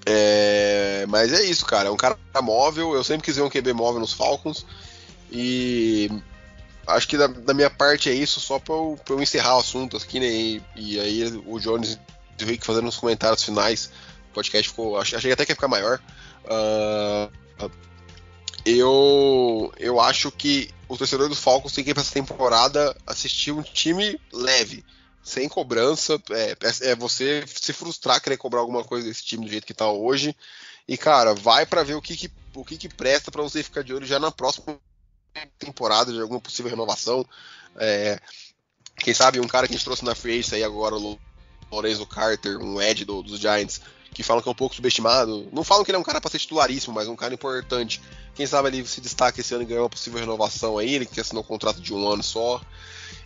[0.06, 1.90] É, mas é isso, cara.
[1.90, 2.94] É um cara móvel.
[2.94, 4.66] Eu sempre quis ver um QB móvel nos Falcons.
[5.32, 6.10] E
[6.86, 9.98] acho que da, da minha parte é isso, só pra eu, eu encerrar o assunto
[9.98, 10.28] aqui, né?
[10.28, 11.98] E, e aí o Jones
[12.40, 13.90] e o Rick fazendo os comentários finais.
[14.32, 14.98] O podcast ficou.
[14.98, 16.00] Achei até que ia ficar maior.
[16.46, 17.72] Uh,
[18.66, 23.52] eu, eu acho que o torcedor dos Falcons tem que ir pra essa temporada assistir
[23.52, 24.84] um time leve
[25.24, 26.22] sem cobrança.
[26.32, 29.74] É, é, é, você se frustrar querer cobrar alguma coisa desse time do jeito que
[29.74, 30.36] tá hoje.
[30.88, 33.84] E, cara, vai para ver o que, que o que, que presta para você ficar
[33.84, 34.78] de olho já na próxima
[35.58, 37.26] temporada de alguma possível renovação.
[37.78, 38.20] É,
[38.98, 41.18] quem sabe um cara que a gente trouxe na Free aí agora, o
[41.72, 43.82] Lorenzo Carter, um Ed do, dos Giants,
[44.14, 45.50] que falam que é um pouco subestimado.
[45.52, 48.00] Não falam que ele é um cara para ser titularíssimo, mas um cara importante.
[48.36, 51.20] Quem sabe ele se destaca esse ano e ganha uma possível renovação aí, ele que
[51.20, 52.62] assinou um contrato de um ano só.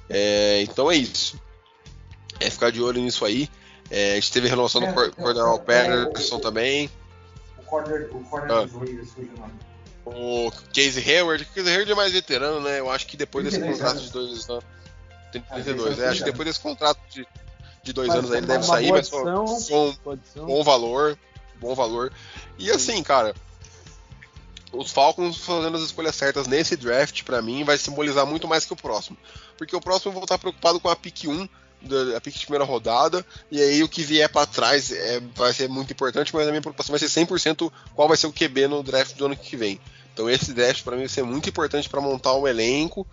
[0.10, 1.38] É, então é isso
[2.40, 3.50] é ficar de olho nisso aí.
[3.90, 6.90] É, a gente teve a renovação é, do Cordarrelle é, Patterson também.
[7.58, 8.66] O corner, o corner ah.
[8.66, 9.10] dos Raiders
[10.10, 12.80] o Casey Hayward, o Casey Hayward é mais veterano, né?
[12.80, 14.66] Eu acho que depois desse contrato de dois anos.
[15.32, 17.28] 32, é, acho que depois desse contrato de,
[17.84, 19.20] de dois anos aí ele deve sair, mas com
[20.38, 21.18] um bom valor.
[21.60, 22.14] Bom valor.
[22.58, 23.36] E assim, cara,
[24.72, 28.74] os Falcons fazendo as escolhas certas nesse draft, para mim, vai simbolizar muito mais que
[28.74, 29.18] o próximo.
[29.58, 31.50] Porque o próximo eu vou estar preocupado com a pick 1
[31.82, 35.70] da pick de primeira rodada, e aí o que vier para trás é, vai ser
[35.70, 38.84] muito importante, mas a minha preocupação vai ser 100% qual vai ser o QB no
[38.84, 39.80] draft do ano que vem.
[40.14, 43.06] Então esse draft para mim vai ser muito importante para montar um elenco.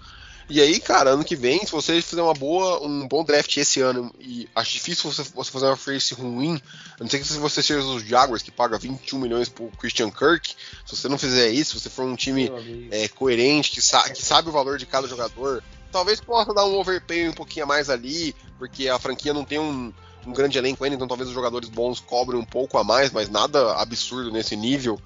[0.49, 3.81] E aí, cara, ano que vem, se você fizer uma boa, um bom draft esse
[3.81, 6.61] ano, e acho difícil você, você fazer uma face ruim,
[6.99, 10.11] a não ser que se você seja os Jaguars, que paga 21 milhões pro Christian
[10.11, 10.55] Kirk,
[10.85, 12.51] se você não fizer isso, se você for um time
[12.91, 15.63] é, coerente, que, sa que sabe o valor de cada jogador,
[15.95, 19.61] talvez possa dar um overpay um pouquinho a mais ali, porque a franquia não tem
[19.61, 19.93] um,
[20.27, 23.29] um grande elenco ainda, então talvez os jogadores bons cobrem um pouco a mais, mas
[23.29, 25.01] nada absurdo nesse nível.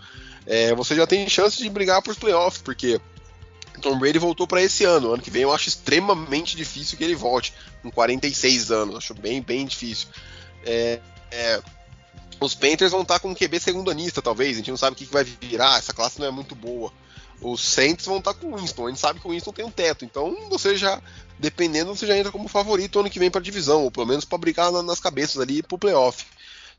[0.46, 2.98] É, você já tem chance de brigar para os playoffs, porque
[3.82, 5.12] Tom Brady voltou para esse ano.
[5.12, 9.42] Ano que vem eu acho extremamente difícil que ele volte, com 46 anos, acho bem,
[9.42, 10.08] bem difícil.
[10.64, 11.60] É, é,
[12.40, 15.04] os Panthers vão estar com um QB segundanista, talvez, a gente não sabe o que,
[15.04, 16.90] que vai virar, essa classe não é muito boa
[17.40, 18.86] os Saints vão estar com o Winston.
[18.86, 21.00] A gente sabe que o Winston tem um teto, então você já,
[21.38, 24.24] dependendo, você já entra como favorito ano que vem para a divisão, ou pelo menos
[24.24, 26.24] para brigar nas cabeças ali para o playoff.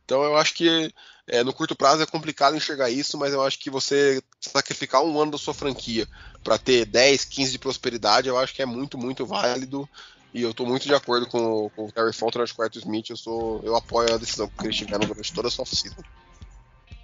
[0.05, 0.93] Então eu acho que
[1.27, 5.19] é, no curto prazo é complicado enxergar isso, mas eu acho que você sacrificar um
[5.19, 6.07] ano da sua franquia
[6.43, 9.87] para ter 10, 15 de prosperidade, eu acho que é muito, muito válido.
[10.33, 13.09] E eu estou muito de acordo com, com o Terry Fontenot e o Quarto Smith.
[13.09, 15.95] Eu, sou, eu apoio a decisão que eles tiveram durante toda a sua oficina.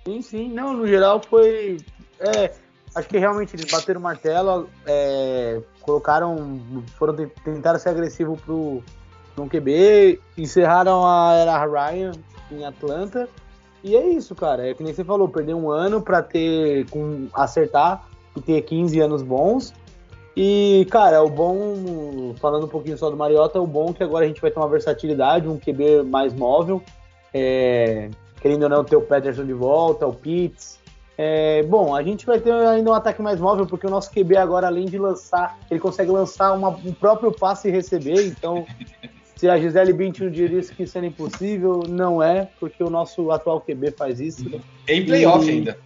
[0.06, 0.50] Sim, sim.
[0.50, 1.78] Não, no geral foi.
[2.20, 2.54] É,
[2.96, 6.62] acho que realmente eles bateram o martelo, é, colocaram,
[6.98, 8.82] foram tentaram ser agressivo pro
[9.38, 12.14] no QB, encerraram a era Ryan
[12.50, 13.28] em Atlanta.
[13.84, 14.68] E é isso, cara.
[14.68, 19.00] É que nem você falou, perder um ano para ter com acertar e ter 15
[19.02, 19.74] anos bons.
[20.36, 24.26] E, cara, o bom, falando um pouquinho só do Mariota, o bom é que agora
[24.26, 26.82] a gente vai ter uma versatilidade, um QB mais móvel.
[27.34, 28.10] É,
[28.42, 30.80] querendo ou não, ter o Peterson de volta, o Pitts,
[31.18, 34.36] é, bom, a gente vai ter ainda um ataque mais móvel, porque o nosso QB
[34.36, 38.66] agora, além de lançar, ele consegue lançar uma, um próprio passe e receber, então
[39.36, 43.62] se a Gisele Bündchen diria que isso era impossível, não é, porque o nosso atual
[43.62, 44.46] QB faz isso.
[44.88, 45.78] Em playoff e, ainda.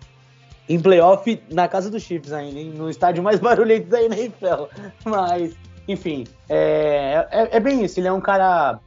[0.68, 2.74] Em playoff, na casa dos Chiefs ainda, hein?
[2.76, 4.66] no estádio mais barulhento da NFL.
[5.06, 5.56] Mas,
[5.88, 8.80] enfim, é, é, é bem isso, ele é um cara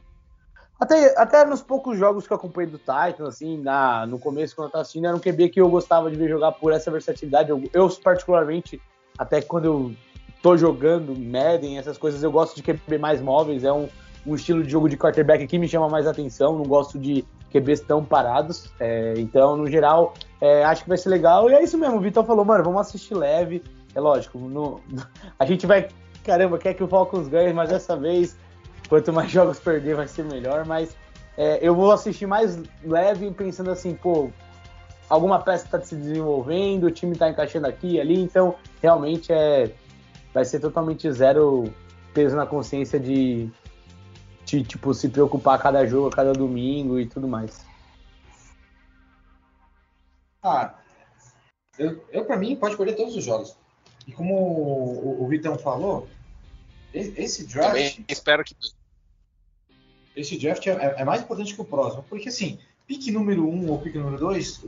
[0.79, 4.67] até, até nos poucos jogos que eu acompanhei do Titans, assim, na, no começo, quando
[4.67, 7.49] eu tava assistindo, era um QB que eu gostava de ver jogar por essa versatilidade.
[7.49, 8.81] Eu, eu particularmente,
[9.17, 9.95] até quando eu
[10.41, 13.63] tô jogando Madden, essas coisas, eu gosto de QB mais móveis.
[13.63, 13.87] É um,
[14.25, 16.57] um estilo de jogo de quarterback que me chama mais atenção.
[16.57, 18.71] Não gosto de QBs tão parados.
[18.79, 21.49] É, então, no geral, é, acho que vai ser legal.
[21.49, 23.63] E é isso mesmo, o Vitor falou, mano, vamos assistir leve.
[23.95, 24.81] É lógico, no,
[25.39, 25.87] a gente vai.
[26.23, 28.37] Caramba, quer que o Falcons ganhe, mas dessa vez
[28.93, 30.95] quanto mais jogos perder vai ser melhor, mas
[31.35, 34.29] é, eu vou assistir mais leve pensando assim, pô,
[35.09, 39.73] alguma peça está se desenvolvendo, o time está encaixando aqui e ali, então realmente é
[40.31, 41.73] vai ser totalmente zero
[42.13, 43.49] peso na consciência de,
[44.45, 47.65] de tipo se preocupar cada jogo, cada domingo e tudo mais.
[50.43, 50.75] Ah,
[51.79, 53.57] eu, eu para mim pode perder todos os jogos.
[54.05, 56.07] E como o, o Vitão falou,
[56.93, 58.55] Esse draft, Também espero que.
[60.15, 63.71] Esse draft é, é mais importante que o próximo, porque assim, pique número 1 um
[63.71, 64.63] ou pique número 2,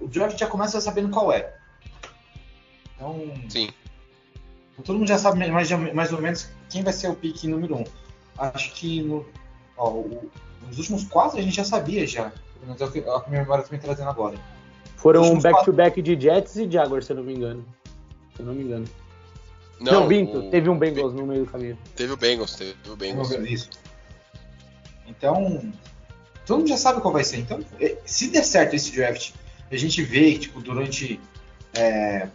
[0.00, 1.54] o, draft já começa sabendo qual é.
[2.96, 3.68] Então, Sim.
[4.84, 7.78] todo mundo já sabe mais, mais ou menos quem vai ser o pique número 1.
[7.80, 7.84] Um.
[8.38, 9.26] Acho que no,
[9.76, 10.30] ó, o-
[10.66, 12.30] nos últimos quatro a gente já sabia já.
[12.54, 14.38] Pelo menos é o que a minha memória está me trazendo agora.
[14.96, 17.64] Foram back-to-back de Jets e Jaguars, se eu não me engano.
[18.34, 18.84] Se eu não me engano.
[19.80, 21.78] Não, Binto, o- teve um Bengals no meio do caminho.
[21.96, 23.30] Teve o Bengals, teve o Bengals.
[23.30, 23.70] Isso.
[25.10, 25.72] Então,
[26.46, 27.38] todo mundo já sabe qual vai ser.
[27.38, 27.60] Então,
[28.04, 29.32] se der certo esse draft,
[29.70, 31.20] a gente vê, tipo, durante
[31.74, 32.28] é,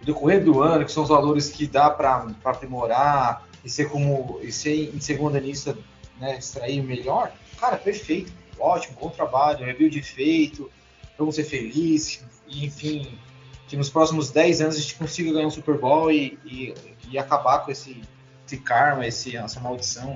[0.00, 4.38] o decorrer do ano, que são os valores que dá para aprimorar e ser como
[4.42, 5.76] e ser em segunda lista,
[6.20, 10.70] né, extrair melhor, cara, perfeito, ótimo, bom trabalho, rebuild feito,
[11.16, 13.18] vamos ser felizes, e, enfim,
[13.66, 16.74] que nos próximos 10 anos a gente consiga ganhar um Super Bowl e, e,
[17.10, 18.00] e acabar com esse,
[18.46, 20.14] esse karma, esse, essa maldição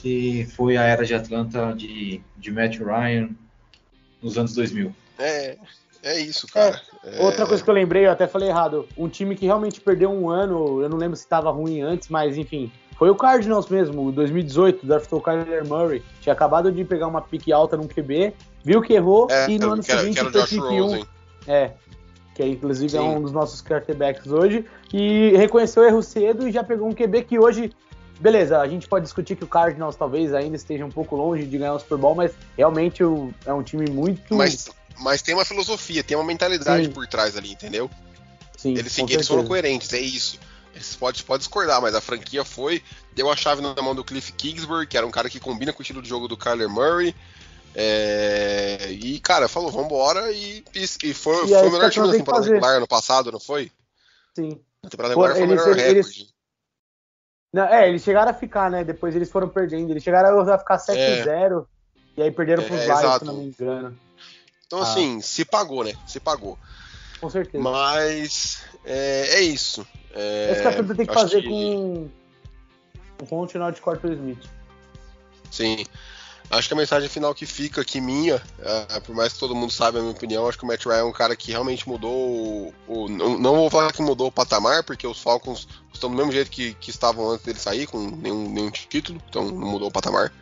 [0.00, 3.30] que foi a era de Atlanta de, de Matt Ryan
[4.22, 4.94] nos anos 2000.
[5.18, 5.56] É,
[6.02, 6.80] é isso, cara.
[7.04, 8.88] É, Outra coisa que eu lembrei, eu até falei errado.
[8.96, 12.36] Um time que realmente perdeu um ano, eu não lembro se estava ruim antes, mas
[12.36, 12.70] enfim.
[12.98, 16.02] Foi o Cardinals mesmo, 2018, draftou o Kyler Murray.
[16.20, 18.32] Tinha acabado de pegar uma pique alta num QB,
[18.64, 20.82] viu que errou é, e no ano que era, seguinte foi pique 1.
[20.82, 21.06] Rosen.
[21.46, 21.72] É.
[22.34, 23.08] Que é, inclusive é Sim.
[23.08, 24.64] um dos nossos quarterbacks hoje.
[24.92, 27.72] E reconheceu o erro cedo e já pegou um QB que hoje.
[28.18, 31.58] Beleza, a gente pode discutir que o Cardinals talvez ainda esteja um pouco longe de
[31.58, 34.34] ganhar o Super Bowl, mas realmente o- é um time muito.
[34.34, 36.90] Mas, mas tem uma filosofia, tem uma mentalidade Sim.
[36.92, 37.90] por trás ali, entendeu?
[38.56, 40.38] Sim, Eles, eles foram coerentes, é isso.
[40.74, 42.82] Eles podem pode discordar, mas a franquia foi,
[43.14, 45.78] deu a chave na mão do Cliff Kingsbury, que era um cara que combina com
[45.80, 47.14] o estilo de jogo do Kyler Murray.
[47.74, 51.90] é, e, cara, falou, vambora, e, e, e foi, E foi é o isso melhor
[51.90, 53.70] time da temporada regular ano passado, não foi?
[54.34, 54.58] Sim.
[54.82, 56.35] A temporada regular foi o eles- melhor eles- recorde.
[57.52, 58.84] Não, é, eles chegaram a ficar, né?
[58.84, 59.90] Depois eles foram perdendo.
[59.90, 61.66] Eles chegaram a ficar 7-0
[62.16, 63.18] e aí perderam É, pros Lions, exato.
[63.20, 63.98] se não me engano.
[64.66, 64.82] Então, Ah.
[64.82, 65.92] assim, se pagou, né?
[66.06, 66.58] Se pagou.
[67.20, 67.62] Com certeza.
[67.62, 69.86] Mas é, é isso.
[70.12, 72.08] É, É que a Atlanta tem que fazer com
[73.28, 74.44] com o final de Corto Smith.
[75.50, 75.86] Sim.
[76.48, 79.72] Acho que a mensagem final que fica aqui minha, ah, por mais que todo mundo
[79.72, 82.12] saiba a minha opinião, acho que o Matt Ryan é um cara que realmente mudou
[82.12, 82.74] o.
[82.86, 86.30] o- não, não vou falar que mudou o patamar, porque os Falcons estão do mesmo
[86.30, 89.92] jeito que, que estavam antes dele sair, com nenhum, nenhum título, então não mudou o
[89.92, 90.32] patamar.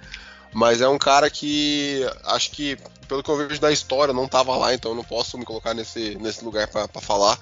[0.52, 2.76] Mas é um cara que acho que,
[3.08, 5.72] pelo que eu vejo da história, não estava lá, então eu não posso me colocar
[5.74, 7.38] nesse, nesse lugar para falar.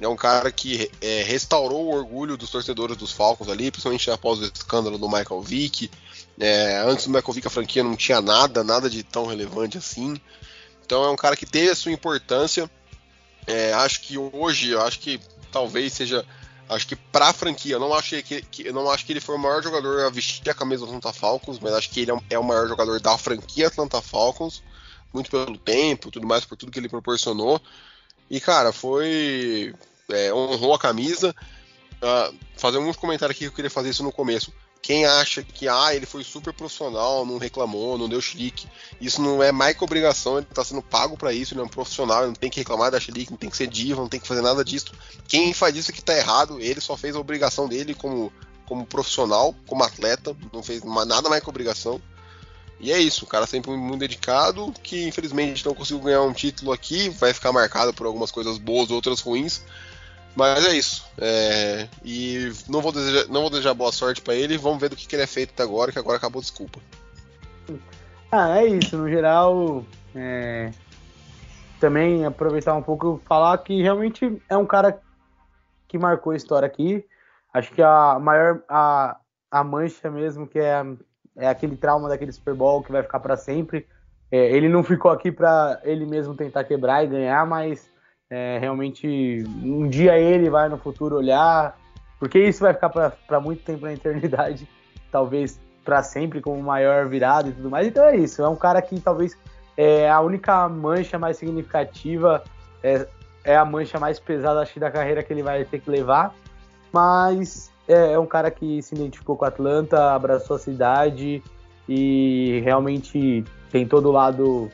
[0.00, 4.40] É um cara que é, restaurou o orgulho dos torcedores dos Falcons ali, principalmente após
[4.40, 5.88] o escândalo do Michael Vick.
[6.38, 10.16] É, antes do Vick a franquia não tinha nada, nada de tão relevante assim.
[10.84, 12.70] Então é um cara que teve a sua importância.
[13.46, 15.20] É, acho que hoje, acho que
[15.52, 16.26] talvez seja,
[16.68, 19.38] acho que pra franquia, eu não acho que, que- não acho que ele foi o
[19.38, 22.22] maior jogador a vestir a camisa do Atlanta Falcons, mas acho que ele é, um-
[22.30, 24.62] é o maior jogador da franquia Atlanta Falcons,
[25.12, 27.60] muito pelo tempo, tudo mais por tudo que ele proporcionou.
[28.28, 29.74] E cara, foi
[30.10, 31.34] é, honrou a camisa.
[32.02, 34.52] Ah, fazer um comentário aqui que eu queria fazer isso no começo.
[34.84, 38.68] Quem acha que ah, ele foi super profissional, não reclamou, não deu chilique,
[39.00, 41.68] isso não é mais que obrigação, ele tá sendo pago pra isso, ele é um
[41.68, 44.20] profissional, ele não tem que reclamar da chilique, não tem que ser diva, não tem
[44.20, 44.92] que fazer nada disso.
[45.26, 48.30] Quem faz isso que tá errado, ele só fez a obrigação dele como,
[48.66, 51.98] como profissional, como atleta, não fez nada mais que obrigação.
[52.78, 56.72] E é isso, o cara sempre muito dedicado, que infelizmente não conseguiu ganhar um título
[56.72, 59.62] aqui, vai ficar marcado por algumas coisas boas, outras ruins.
[60.36, 61.06] Mas é isso.
[61.18, 64.58] É, e não vou, desejar, não vou desejar boa sorte pra ele.
[64.58, 66.80] Vamos ver do que, que ele é feito até agora, que agora acabou desculpa.
[68.32, 68.96] Ah, é isso.
[68.96, 70.72] No geral, é,
[71.78, 75.00] também aproveitar um pouco falar que realmente é um cara
[75.86, 77.04] que marcou a história aqui.
[77.52, 79.16] Acho que a maior a,
[79.48, 80.84] a mancha mesmo que é,
[81.36, 83.86] é aquele trauma daquele Super Bowl que vai ficar para sempre.
[84.32, 87.88] É, ele não ficou aqui para ele mesmo tentar quebrar e ganhar, mas
[88.34, 91.78] é, realmente um dia ele vai no futuro olhar,
[92.18, 94.68] porque isso vai ficar para muito tempo na eternidade,
[95.12, 97.86] talvez para sempre como maior virada e tudo mais.
[97.86, 98.42] Então é isso.
[98.42, 99.38] É um cara que talvez
[99.76, 102.42] é a única mancha mais significativa,
[102.82, 103.06] é,
[103.44, 106.34] é a mancha mais pesada acho da carreira que ele vai ter que levar.
[106.92, 111.40] Mas é, é um cara que se identificou com a Atlanta, abraçou a cidade
[111.88, 114.68] e realmente tem todo o lado.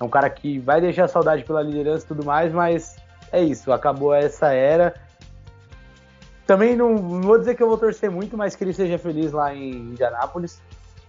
[0.00, 2.96] É um cara que vai deixar saudade pela liderança e tudo mais, mas
[3.30, 4.94] é isso, acabou essa era.
[6.46, 9.30] Também não, não vou dizer que eu vou torcer muito, mas que ele seja feliz
[9.30, 10.60] lá em Indianápolis.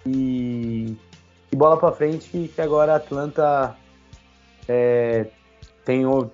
[0.05, 0.97] E,
[1.51, 3.75] e bola pra frente, que agora a Atlanta
[4.67, 5.27] é,
[5.85, 6.29] tem o,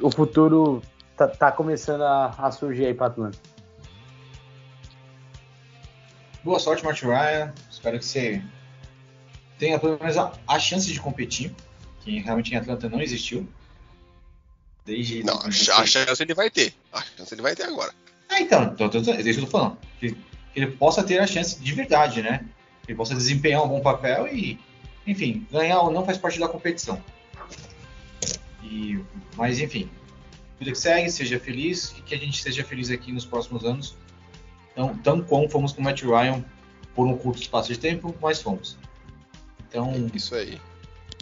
[0.00, 0.82] o futuro
[1.16, 3.38] tá, tá começando a, a surgir aí pra Atlanta.
[6.44, 7.52] boa sorte, Matt Ryan.
[7.70, 8.42] Espero que você
[9.58, 11.54] tenha pelo menos a, a chance de competir,
[12.04, 13.46] que realmente em Atlanta não existiu.
[14.84, 16.74] Desde Não, a chance ele vai ter.
[16.92, 17.94] A chance ele vai ter agora.
[18.28, 19.78] Ah, então, então, então, é isso que eu tô falando.
[20.00, 20.16] Que,
[20.54, 22.44] ele possa ter a chance de verdade, né?
[22.82, 24.58] Que ele possa desempenhar um bom papel e,
[25.06, 27.02] enfim, ganhar ou não faz parte da competição.
[28.62, 28.98] E,
[29.36, 29.88] mas, enfim,
[30.58, 33.96] vida que segue, seja feliz e que a gente seja feliz aqui nos próximos anos.
[34.72, 36.44] Então, tão como fomos com o Matt Ryan
[36.94, 38.76] por um curto espaço de tempo, mas fomos.
[39.68, 40.60] Então, Isso aí.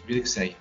[0.05, 0.55] vida que segue.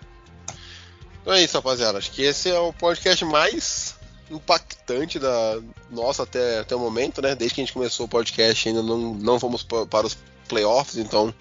[1.23, 1.99] Então é isso, rapaziada.
[1.99, 3.95] Acho que esse é o podcast mais
[4.31, 5.61] impactante da
[5.91, 7.35] nossa até, até o momento, né?
[7.35, 10.17] Desde que a gente começou o podcast ainda não, não fomos pa- para os
[10.49, 11.35] playoffs, então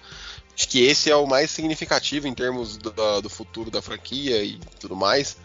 [0.54, 4.58] acho que esse é o mais significativo em termos do, do futuro da franquia e
[4.78, 5.36] tudo mais.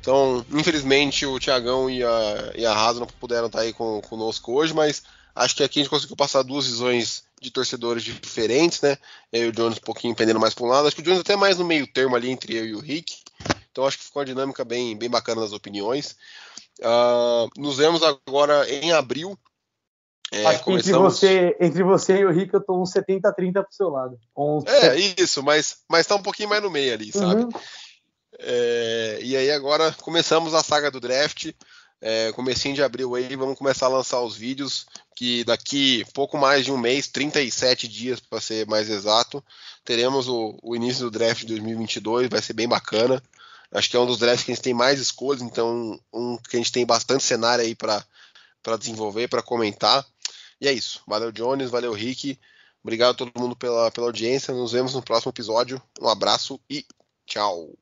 [0.00, 4.52] Então, infelizmente, o Thiagão e a, e a Raso não puderam estar aí com, conosco
[4.52, 5.02] hoje, mas
[5.34, 8.96] acho que aqui a gente conseguiu passar duas visões de torcedores diferentes, né?
[9.32, 10.86] Eu e o Jones um pouquinho pendendo mais para um lado.
[10.86, 13.21] Acho que o Jones até mais no meio termo ali entre eu e o Rick.
[13.72, 16.14] Então acho que ficou uma dinâmica bem, bem bacana das opiniões.
[16.82, 19.36] Ah, nos vemos agora em abril.
[20.30, 23.66] É, Acho que entre você, entre você e o Rick eu tô uns 70-30 pro
[23.70, 24.18] seu lado.
[24.66, 27.42] É, isso, mas, mas tá um pouquinho mais no meio ali, sabe?
[27.42, 27.50] Uhum.
[28.38, 31.52] É, e aí agora começamos a saga do draft.
[32.04, 36.64] É, comecinho de abril aí, vamos começar a lançar os vídeos, que daqui pouco mais
[36.64, 39.44] de um mês, 37 dias para ser mais exato,
[39.84, 43.22] teremos o, o início do draft de 2022, vai ser bem bacana.
[43.72, 46.56] Acho que é um dos drafts que a gente tem mais escolhas, então um que
[46.56, 48.04] a gente tem bastante cenário aí para
[48.78, 50.04] desenvolver, para comentar.
[50.60, 51.02] E é isso.
[51.06, 52.38] Valeu, Jones, valeu, Rick.
[52.82, 54.52] Obrigado a todo mundo pela, pela audiência.
[54.52, 55.80] Nos vemos no próximo episódio.
[56.00, 56.84] Um abraço e
[57.26, 57.81] tchau.